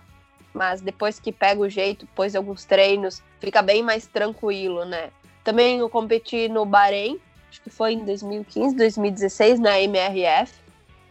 [0.52, 5.10] mas depois que pega o jeito, depois de alguns treinos, fica bem mais tranquilo, né?
[5.44, 7.20] Também eu competi no Bahrein,
[7.56, 10.52] acho que foi em 2015, 2016, na MRF.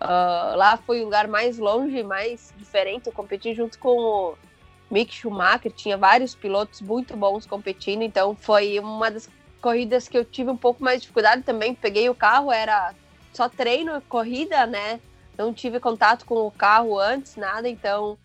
[0.02, 3.08] Uh, lá foi o lugar mais longe, mais diferente.
[3.08, 4.36] Eu competi junto com o
[4.90, 9.28] Mick Schumacher, tinha vários pilotos muito bons competindo, então foi uma das
[9.60, 11.74] corridas que eu tive um pouco mais de dificuldade também.
[11.74, 12.94] Peguei o carro, era
[13.34, 15.00] só treino, corrida, né?
[15.38, 18.18] Não tive contato com o carro antes, nada, então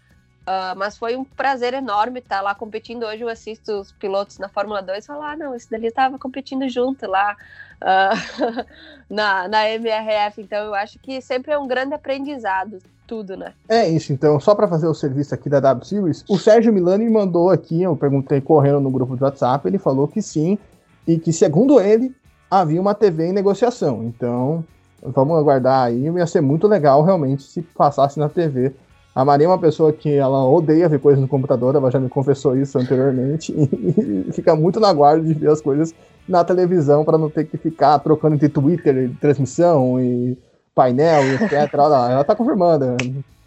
[0.50, 3.04] Uh, mas foi um prazer enorme estar lá competindo.
[3.04, 6.18] Hoje eu assisto os pilotos na Fórmula 2 e falo, ah, não, esse dali estava
[6.18, 7.36] competindo junto lá
[7.80, 8.66] uh,
[9.08, 10.42] na, na MRF.
[10.42, 13.52] Então eu acho que sempre é um grande aprendizado, tudo, né?
[13.68, 17.08] É isso, então, só para fazer o serviço aqui da W Series, o Sérgio Milani
[17.08, 20.58] mandou aqui, eu perguntei correndo no grupo do WhatsApp, ele falou que sim,
[21.06, 22.12] e que segundo ele,
[22.50, 24.02] havia uma TV em negociação.
[24.02, 24.64] Então,
[25.00, 28.74] vamos aguardar aí, ia ser muito legal realmente se passasse na TV
[29.14, 32.08] a Maria é uma pessoa que ela odeia ver coisas no computador, ela já me
[32.08, 35.94] confessou isso anteriormente, e, fica muito na guarda de ver as coisas
[36.28, 40.38] na televisão para não ter que ficar trocando entre Twitter, transmissão e
[40.74, 41.74] painel, e etc.
[41.74, 42.96] Ela, ela tá confirmando.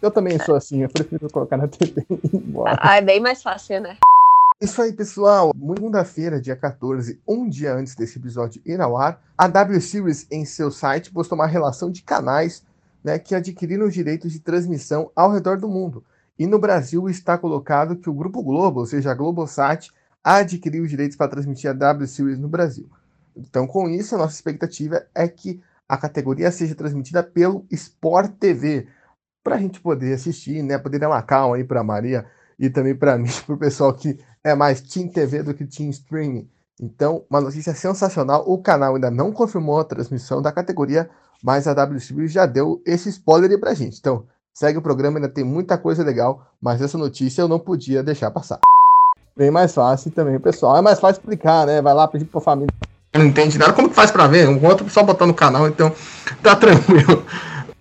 [0.02, 2.78] Eu também sou assim, eu prefiro colocar na TV e embora.
[2.80, 3.96] Ah, é bem mais fácil, né?
[4.60, 5.52] Isso aí, pessoal.
[5.74, 10.44] Segunda-feira, dia 14, um dia antes desse episódio ir ao ar, a W Series em
[10.44, 12.62] seu site postou uma relação de canais
[13.04, 16.02] né, que adquiriram os direitos de transmissão ao redor do mundo.
[16.38, 19.90] E no Brasil está colocado que o Grupo Globo, ou seja, a Globosat,
[20.22, 22.88] adquiriu os direitos para transmitir a W Series no Brasil.
[23.36, 28.88] Então, com isso, a nossa expectativa é que a categoria seja transmitida pelo Sport TV,
[29.44, 32.24] para a gente poder assistir, né, poder dar uma calma aí para Maria
[32.58, 35.90] e também para mim, para o pessoal que é mais Team TV do que Team
[35.90, 36.48] Streaming.
[36.80, 38.44] Então, uma notícia sensacional.
[38.48, 41.08] O canal ainda não confirmou a transmissão da categoria,
[41.44, 43.98] mas a WCB já deu esse spoiler aí pra gente.
[43.98, 48.02] Então, segue o programa, ainda tem muita coisa legal, mas essa notícia eu não podia
[48.02, 48.60] deixar passar.
[49.36, 50.78] Bem mais fácil também, pessoal.
[50.78, 51.82] É mais fácil explicar, né?
[51.82, 52.72] Vai lá pedir pra família.
[53.12, 53.74] Não entende nada.
[53.74, 54.48] Como que faz pra ver?
[54.48, 55.92] Um outro só botar no canal, então
[56.42, 57.22] tá tranquilo.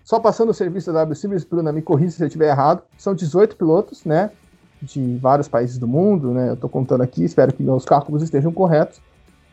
[0.03, 2.81] Só passando o serviço da W Series, Bruna, me corrija se eu estiver errado.
[2.97, 4.29] São 18 pilotos, né?
[4.81, 6.49] De vários países do mundo, né?
[6.49, 8.99] Eu tô contando aqui, espero que meus cálculos estejam corretos.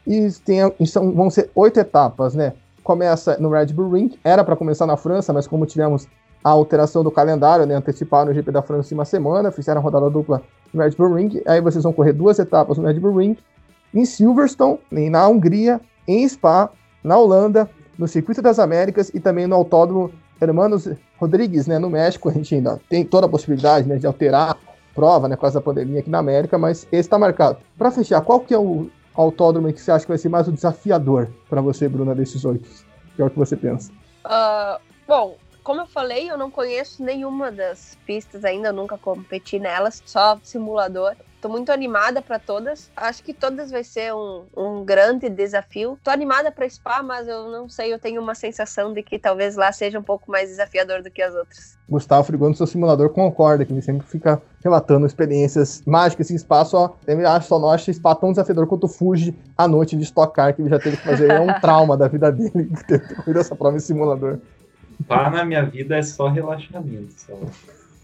[0.05, 2.55] E, tem, são, vão ser oito etapas, né?
[2.83, 6.09] Começa no Red Bull Ring, era para começar na França, mas como tivemos
[6.43, 7.75] a alteração do calendário, né?
[7.75, 11.15] Anteciparam o GP da França em uma semana, fizeram a rodada dupla no Red Bull
[11.15, 11.43] Ring.
[11.47, 13.37] Aí vocês vão correr duas etapas no Red Bull Ring,
[13.93, 14.79] em Silverstone,
[15.11, 16.71] na Hungria, em Spa,
[17.05, 17.69] na Holanda,
[17.99, 20.11] no Circuito das Américas e também no Autódromo
[20.41, 24.57] Hermanos Rodrigues, né, no México, a gente ainda tem toda a possibilidade né, de alterar
[24.95, 27.59] prova, né, com essa pandemia aqui na América, mas esse está marcado.
[27.77, 30.53] Para fechar, qual que é o autódromo que você acha que vai ser mais o
[30.53, 32.69] desafiador para você, Bruna, desses oito?
[33.19, 33.93] É o que você pensa?
[34.25, 40.03] Uh, bom, como eu falei, eu não conheço nenhuma das pistas ainda, nunca competi nelas,
[40.07, 41.15] só simulador.
[41.41, 42.91] Tô muito animada para todas.
[42.95, 45.99] Acho que todas vai ser um, um grande desafio.
[46.05, 49.57] Tô animada para Spa, mas eu não sei, eu tenho uma sensação de que talvez
[49.57, 51.79] lá seja um pouco mais desafiador do que as outras.
[51.89, 56.97] Gustavo Frigono, seu simulador, concorda que ele sempre fica relatando experiências mágicas em Spa, só,
[57.07, 60.55] ele acha, só não acha Spa tão desafiador quanto Fuji à noite de Stock Car,
[60.55, 61.31] que ele já teve que fazer.
[61.31, 64.39] É um trauma da vida dele ter corrido essa prova em simulador.
[65.09, 67.15] Pá na minha vida é só relaxamento.
[67.17, 67.33] Só.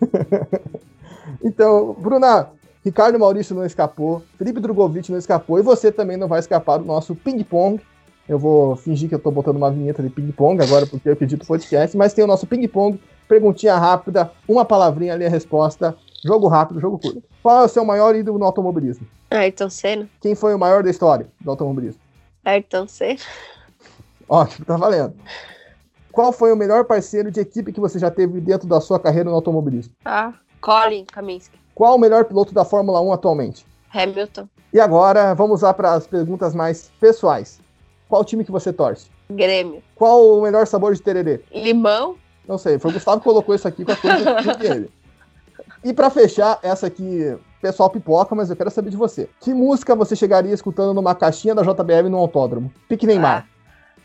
[1.44, 2.48] então, Bruna,
[2.86, 6.84] Ricardo Maurício não escapou, Felipe Drogovic não escapou, e você também não vai escapar do
[6.84, 7.82] nosso ping-pong.
[8.28, 11.44] Eu vou fingir que eu tô botando uma vinheta de ping-pong agora, porque eu acredito
[11.44, 16.78] podcast, mas tem o nosso ping-pong, perguntinha rápida, uma palavrinha ali a resposta, jogo rápido,
[16.78, 17.24] jogo curto.
[17.42, 19.04] Qual é o seu maior ídolo no automobilismo?
[19.32, 20.08] Ayrton Senna.
[20.20, 22.00] Quem foi o maior da história do automobilismo?
[22.44, 23.18] Ayrton Senna.
[24.28, 25.16] Ótimo, tá valendo.
[26.12, 29.28] Qual foi o melhor parceiro de equipe que você já teve dentro da sua carreira
[29.28, 29.92] no automobilismo?
[30.04, 31.65] Ah, Colin Kaminsky.
[31.76, 33.66] Qual o melhor piloto da Fórmula 1 atualmente?
[33.92, 34.48] Hamilton.
[34.72, 37.60] E agora, vamos lá para as perguntas mais pessoais.
[38.08, 39.10] Qual time que você torce?
[39.30, 39.82] Grêmio.
[39.94, 41.42] Qual o melhor sabor de tererê?
[41.52, 42.16] Limão.
[42.48, 44.90] Não sei, foi o Gustavo que colocou isso aqui com a coisa dele.
[45.84, 49.28] E para fechar, essa aqui, pessoal pipoca, mas eu quero saber de você.
[49.40, 52.72] Que música você chegaria escutando numa caixinha da JBL no autódromo?
[52.88, 53.46] Pique Neymar.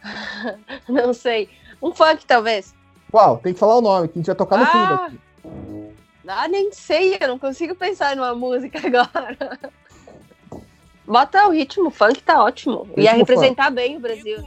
[0.04, 0.56] Ah.
[0.88, 1.50] Não sei.
[1.82, 2.76] Um funk, talvez.
[3.10, 3.38] Qual?
[3.38, 4.68] Tem que falar o nome, que a gente vai tocar no Ah.
[4.68, 5.20] fundo aqui.
[6.28, 9.60] Ah, nem sei, eu não consigo pensar numa música agora.
[11.06, 12.88] Bota o ritmo funk, tá ótimo.
[12.96, 14.38] Ia Ritmo representar bem o Brasil.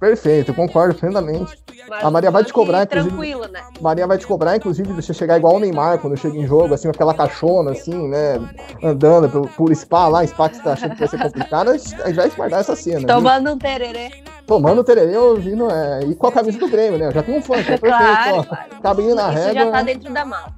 [0.00, 1.56] Perfeito, concordo plenamente.
[1.88, 3.34] Mas A Maria vai funk te cobrar, inclusive.
[3.50, 3.62] Né?
[3.80, 6.74] Maria vai te cobrar, inclusive, de você chegar igual o Neymar quando chega em jogo,
[6.74, 8.34] assim, aquela caixona, assim, né?
[8.82, 11.76] Andando pelo, por spa lá, spa que você tá achando que vai ser complicado, a
[11.76, 12.98] gente vai guardar essa cena.
[13.00, 13.06] viu?
[13.08, 14.22] Tomando um tererê.
[14.46, 17.10] Tomando tererê, ouvindo, é, e com a camisa do Grêmio, né?
[17.12, 18.42] Já tem um fã, é perfeito, Claro, ó.
[18.44, 18.70] claro.
[18.82, 19.52] Cabelinho na régua.
[19.54, 20.52] já tá dentro da mala.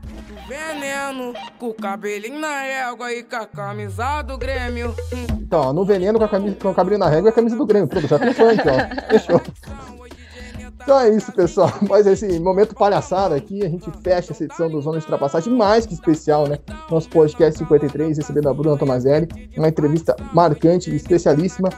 [0.51, 4.93] Veneno, com o cabelinho na égua e com a camisa do Grêmio.
[5.41, 7.55] Então, ó, no veneno com a camisa, com o cabelinho na régua é a camisa
[7.55, 7.87] do Grêmio.
[7.87, 9.11] Pronto, já tem funk, ó.
[9.11, 9.41] Fechou.
[10.83, 11.73] Então é isso, pessoal.
[11.89, 15.87] Mas esse momento palhaçada aqui, a gente fecha essa edição do Zona de Ultrapassagem, mais
[15.87, 16.59] que especial, né?
[16.91, 19.29] Nosso podcast 53, recebendo a Bruna Tomazelli.
[19.57, 21.69] Uma entrevista marcante e especialíssima.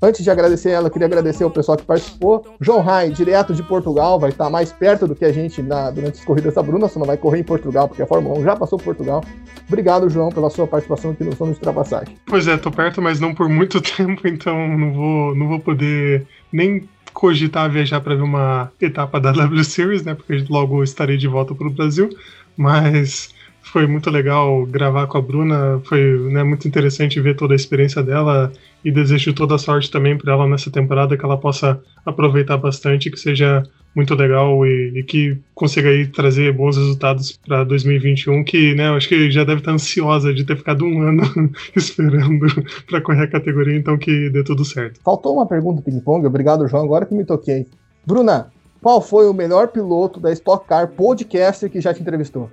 [0.00, 2.44] Antes de agradecer ela, queria agradecer o pessoal que participou.
[2.60, 6.18] João Rai, direto de Portugal, vai estar mais perto do que a gente na, durante
[6.18, 8.56] as corridas da Bruna, só não vai correr em Portugal, porque a Fórmula 1 já
[8.56, 9.24] passou por Portugal.
[9.66, 12.14] Obrigado, João, pela sua participação aqui no Zona de Ultrapassagem.
[12.26, 16.26] Pois é, tô perto, mas não por muito tempo, então não vou, não vou poder
[16.52, 16.86] nem
[17.16, 20.14] cogitar viajar para ver uma etapa da W Series, né?
[20.14, 22.10] Porque logo estarei de volta para o Brasil.
[22.54, 23.34] Mas
[23.66, 26.00] foi muito legal gravar com a Bruna, foi
[26.30, 28.52] né, muito interessante ver toda a experiência dela
[28.84, 33.10] e desejo toda a sorte também para ela nessa temporada, que ela possa aproveitar bastante,
[33.10, 33.64] que seja
[33.94, 38.94] muito legal e, e que consiga aí trazer bons resultados para 2021, que né, eu
[38.94, 42.46] acho que já deve estar ansiosa de ter ficado um ano esperando
[42.88, 45.00] para correr a categoria, então que dê tudo certo.
[45.02, 47.66] Faltou uma pergunta ping-pong, obrigado, João, agora que me toquei.
[48.06, 52.48] Bruna, qual foi o melhor piloto da Stock Car Podcaster que já te entrevistou?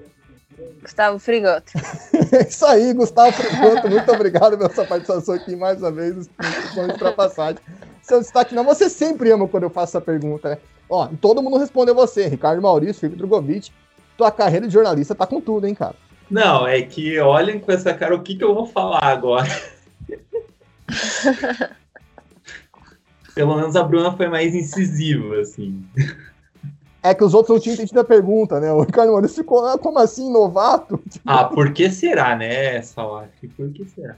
[0.81, 1.71] Gustavo Frigoto.
[2.33, 6.27] É isso aí, Gustavo Frigoto, muito obrigado pela sua participação aqui mais uma vez
[6.75, 7.61] no Ultrapassagem.
[8.01, 10.57] Seu destaque não, você sempre ama quando eu faço essa pergunta, né?
[10.89, 13.71] Ó, todo mundo respondeu você, Ricardo Maurício, Felipe Drogovic.
[14.17, 15.95] Tua carreira de jornalista tá com tudo, hein, cara?
[16.29, 19.47] Não, é que olhem com essa cara o que, que eu vou falar agora.
[23.35, 25.83] Pelo menos a Bruna foi mais incisiva, assim.
[27.03, 28.71] É que os outros não tinham entendido a pergunta, né?
[28.71, 30.99] O Ricardo Maurício ficou, ah, como assim, novato?
[31.25, 33.27] Ah, por que será, né, Salaf?
[33.57, 34.15] Por que será?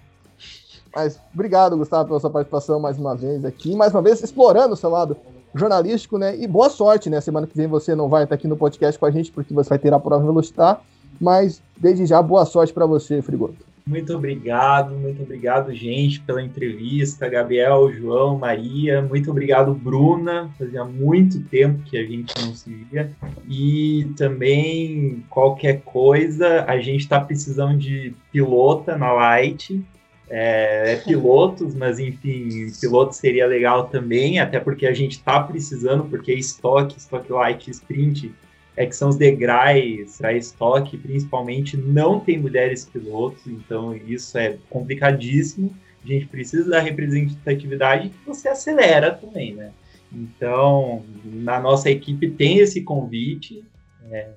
[0.96, 3.76] Mas obrigado, Gustavo, pela sua participação mais uma vez aqui.
[3.76, 5.18] Mais uma vez, explorando o seu lado
[5.54, 6.38] jornalístico, né?
[6.38, 7.20] E boa sorte, né?
[7.20, 9.70] Semana que vem você não vai estar aqui no podcast com a gente, porque você
[9.70, 10.82] vai ter a prova em Velocitar.
[11.20, 13.75] Mas, desde já, boa sorte para você, Frigoto.
[13.88, 17.30] Muito obrigado, muito obrigado, gente, pela entrevista.
[17.30, 20.50] Gabriel, João, Maria, muito obrigado, Bruna.
[20.58, 23.12] Fazia muito tempo que a gente não se via.
[23.48, 29.80] E também, qualquer coisa, a gente está precisando de pilota na Light.
[30.28, 36.06] É, é, pilotos, mas enfim, piloto seria legal também, até porque a gente está precisando,
[36.06, 38.34] porque estoque, estoque light, sprint
[38.78, 44.58] é que são os degraus para estoque, principalmente não tem mulheres pilotos, então isso é
[44.70, 45.76] complicadíssimo.
[46.04, 49.72] A gente precisa da representatividade que você acelera também, né?
[50.12, 53.64] Então, na nossa equipe tem esse convite,
[54.12, 54.30] é,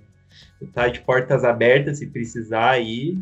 [0.72, 3.18] tá de portas abertas se precisar aí,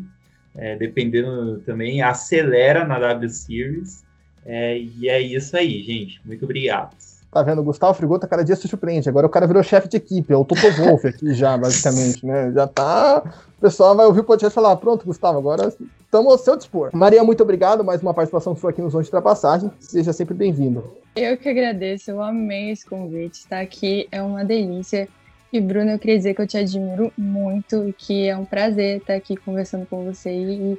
[0.55, 4.05] é, dependendo também, acelera na W Series.
[4.45, 6.21] É, e é isso aí, gente.
[6.25, 6.95] Muito obrigado.
[7.31, 7.59] Tá vendo?
[7.59, 9.09] O Gustavo Frigota cada dia se surpreende.
[9.09, 12.51] Agora o cara virou chefe de equipe, é o Toto Wolff aqui já, basicamente, né?
[12.53, 13.23] Já tá.
[13.57, 16.89] O pessoal vai ouvir o podcast e falar: pronto, Gustavo, agora estamos ao seu dispor.
[16.93, 17.83] Maria, muito obrigado.
[17.83, 19.69] Mais uma participação sua aqui no Zona de Ultrapassagem.
[19.79, 20.83] Seja sempre bem-vindo.
[21.15, 23.39] Eu que agradeço, eu amei esse convite.
[23.39, 25.09] Estar aqui é uma delícia.
[25.51, 28.97] E, Bruno, eu queria dizer que eu te admiro muito e que é um prazer
[28.97, 30.29] estar aqui conversando com você.
[30.29, 30.77] E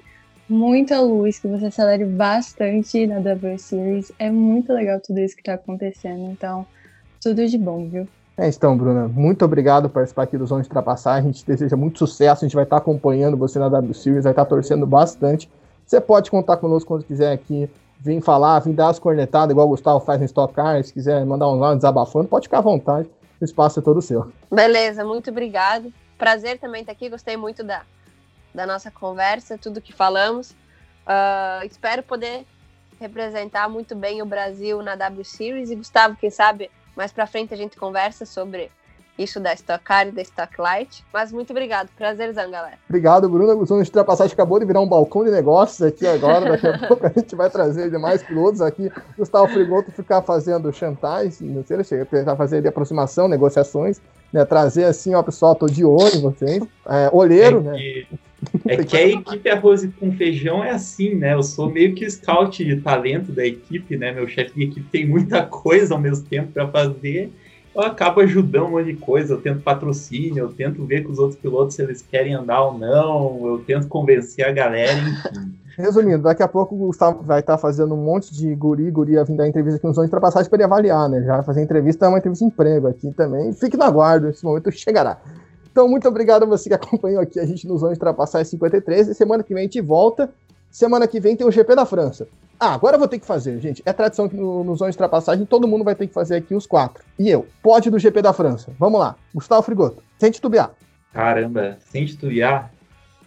[0.48, 4.12] muita luz, que você acelere bastante na W Series.
[4.18, 6.30] É muito legal tudo isso que está acontecendo.
[6.30, 6.66] Então,
[7.20, 8.08] tudo de bom, viu?
[8.36, 11.28] É, então, Bruna, muito obrigado por participar aqui do Zona de Ultrapassagem.
[11.28, 12.44] A gente deseja muito sucesso.
[12.44, 15.50] A gente vai estar acompanhando você na W Series, vai estar torcendo bastante.
[15.84, 17.68] Você pode contar conosco quando quiser aqui,
[17.98, 20.82] vir falar, vir dar as cornetadas, igual o Gustavo faz no Stock Car.
[20.84, 23.08] Se quiser mandar um áudio desabafando, pode ficar à vontade.
[23.40, 24.30] O espaço é todo seu.
[24.52, 25.92] Beleza, muito obrigado.
[26.16, 27.08] Prazer também estar aqui.
[27.08, 27.82] Gostei muito da,
[28.54, 30.50] da nossa conversa, tudo que falamos.
[30.50, 32.44] Uh, espero poder
[33.00, 37.54] representar muito bem o Brasil na W Series e Gustavo, quem sabe mais para frente
[37.54, 38.70] a gente conversa sobre
[39.16, 41.04] isso da Stock Car e da Stock Light.
[41.12, 42.78] Mas muito obrigado, prazerzão, galera.
[42.88, 43.52] Obrigado, Bruno.
[43.56, 46.50] O Zona de Ultrapassagem acabou de virar um balcão de negócios aqui agora.
[46.50, 48.90] Daqui a pouco a gente vai trazer demais pilotos aqui.
[49.16, 54.00] Gustavo Frigoto ficar fazendo chantagem, não sei, tentar fazer de aproximação, negociações
[54.32, 56.62] né, trazer assim, ó, pessoal, tô de olho em vocês.
[56.86, 58.06] É, olheiro, é né?
[58.66, 61.34] É que a equipe Arroz com Feijão é assim, né?
[61.34, 64.12] Eu sou meio que o scout de talento da equipe, né?
[64.12, 67.32] Meu chefe de equipe tem muita coisa ao mesmo tempo para fazer.
[67.74, 71.18] Eu acabo ajudando um monte de coisa, eu tento patrocínio, eu tento ver com os
[71.18, 75.52] outros pilotos se eles querem andar ou não, eu tento convencer a galera, enfim.
[75.78, 79.22] Resumindo, daqui a pouco o Gustavo vai estar fazendo um monte de guri, guri a
[79.22, 81.22] vir dar entrevista aqui no Zona de Ultrapassagem para ele avaliar, né?
[81.22, 83.52] Já fazer entrevista, é uma entrevista de emprego aqui também.
[83.52, 85.18] Fique na guarda, esse momento chegará.
[85.78, 89.10] Então, muito obrigado a você que acompanhou aqui a gente no Zona de Ultrapassagem 53.
[89.10, 90.28] E semana que vem a gente volta.
[90.72, 92.26] Semana que vem tem o GP da França.
[92.58, 93.80] Ah, agora eu vou ter que fazer, gente.
[93.86, 96.52] É tradição que no, no Zona de Ultrapassagem todo mundo vai ter que fazer aqui
[96.52, 97.04] os quatro.
[97.16, 98.72] E eu, pode do GP da França.
[98.76, 99.14] Vamos lá.
[99.32, 100.72] Gustavo Frigoto, sem titubear.
[101.12, 102.72] Caramba, sem titubear?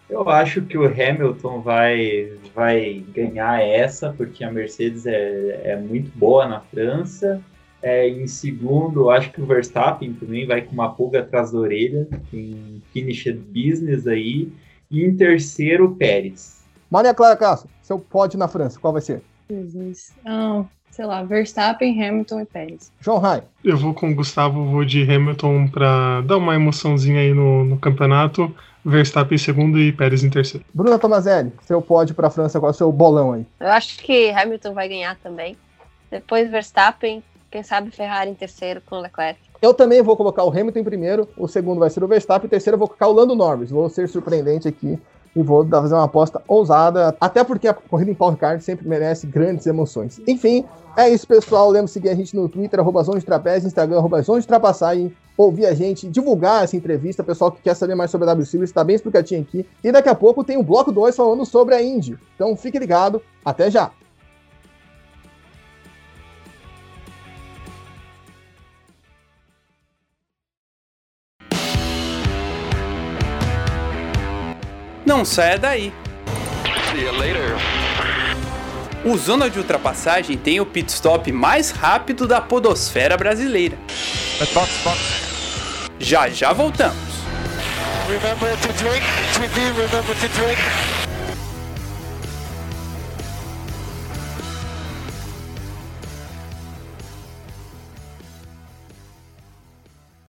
[0.09, 6.11] Eu acho que o Hamilton vai, vai ganhar essa, porque a Mercedes é, é muito
[6.19, 7.41] boa na França.
[7.81, 12.07] É, em segundo, acho que o Verstappen também vai com uma pulga atrás da orelha,
[12.29, 14.51] tem finished business aí.
[14.89, 16.63] E em terceiro, o Pérez.
[16.89, 19.21] Maria Clara Castro, seu pódio na França, qual vai ser?
[19.49, 20.13] Jesus.
[20.25, 22.91] Oh, sei lá, Verstappen, Hamilton e Pérez.
[22.99, 23.43] João Rai.
[23.63, 27.77] Eu vou com o Gustavo, vou de Hamilton para dar uma emoçãozinha aí no, no
[27.77, 28.53] campeonato.
[28.83, 30.65] Verstappen em segundo e Pérez em terceiro.
[30.73, 33.45] Bruna Tomazelli, seu pódio para a França, qual é o seu bolão aí?
[33.59, 35.55] Eu acho que Hamilton vai ganhar também.
[36.09, 39.39] Depois Verstappen, quem sabe Ferrari em terceiro com Leclerc.
[39.61, 42.49] Eu também vou colocar o Hamilton em primeiro, o segundo vai ser o Verstappen, e
[42.49, 43.69] terceiro eu vou colocar o Lando Norris.
[43.69, 44.97] Vou ser surpreendente aqui
[45.35, 49.27] e vou fazer uma aposta ousada, até porque a corrida em Paul Ricard sempre merece
[49.27, 50.19] grandes emoções.
[50.27, 50.65] Enfim,
[50.97, 51.69] é isso, pessoal.
[51.69, 55.73] Lembra de seguir a gente no Twitter, arroba de Trapézio, Instagram, arroba de ouvir a
[55.73, 58.95] gente, divulgar essa entrevista, pessoal que quer saber mais sobre a W Series, está bem
[58.95, 59.65] explicadinho aqui.
[59.83, 62.17] E daqui a pouco tem o bloco 2 falando sobre a Indy.
[62.35, 63.91] Então fique ligado, até já!
[75.11, 75.93] Não saia daí.
[76.89, 77.57] See you later.
[79.03, 83.77] O Zona de Ultrapassagem tem o pit stop mais rápido da podosfera brasileira.
[84.53, 84.99] Box, box.
[85.99, 86.95] Já já voltamos.
[88.07, 89.05] Remember to drink.
[89.33, 91.00] TV, remember to drink.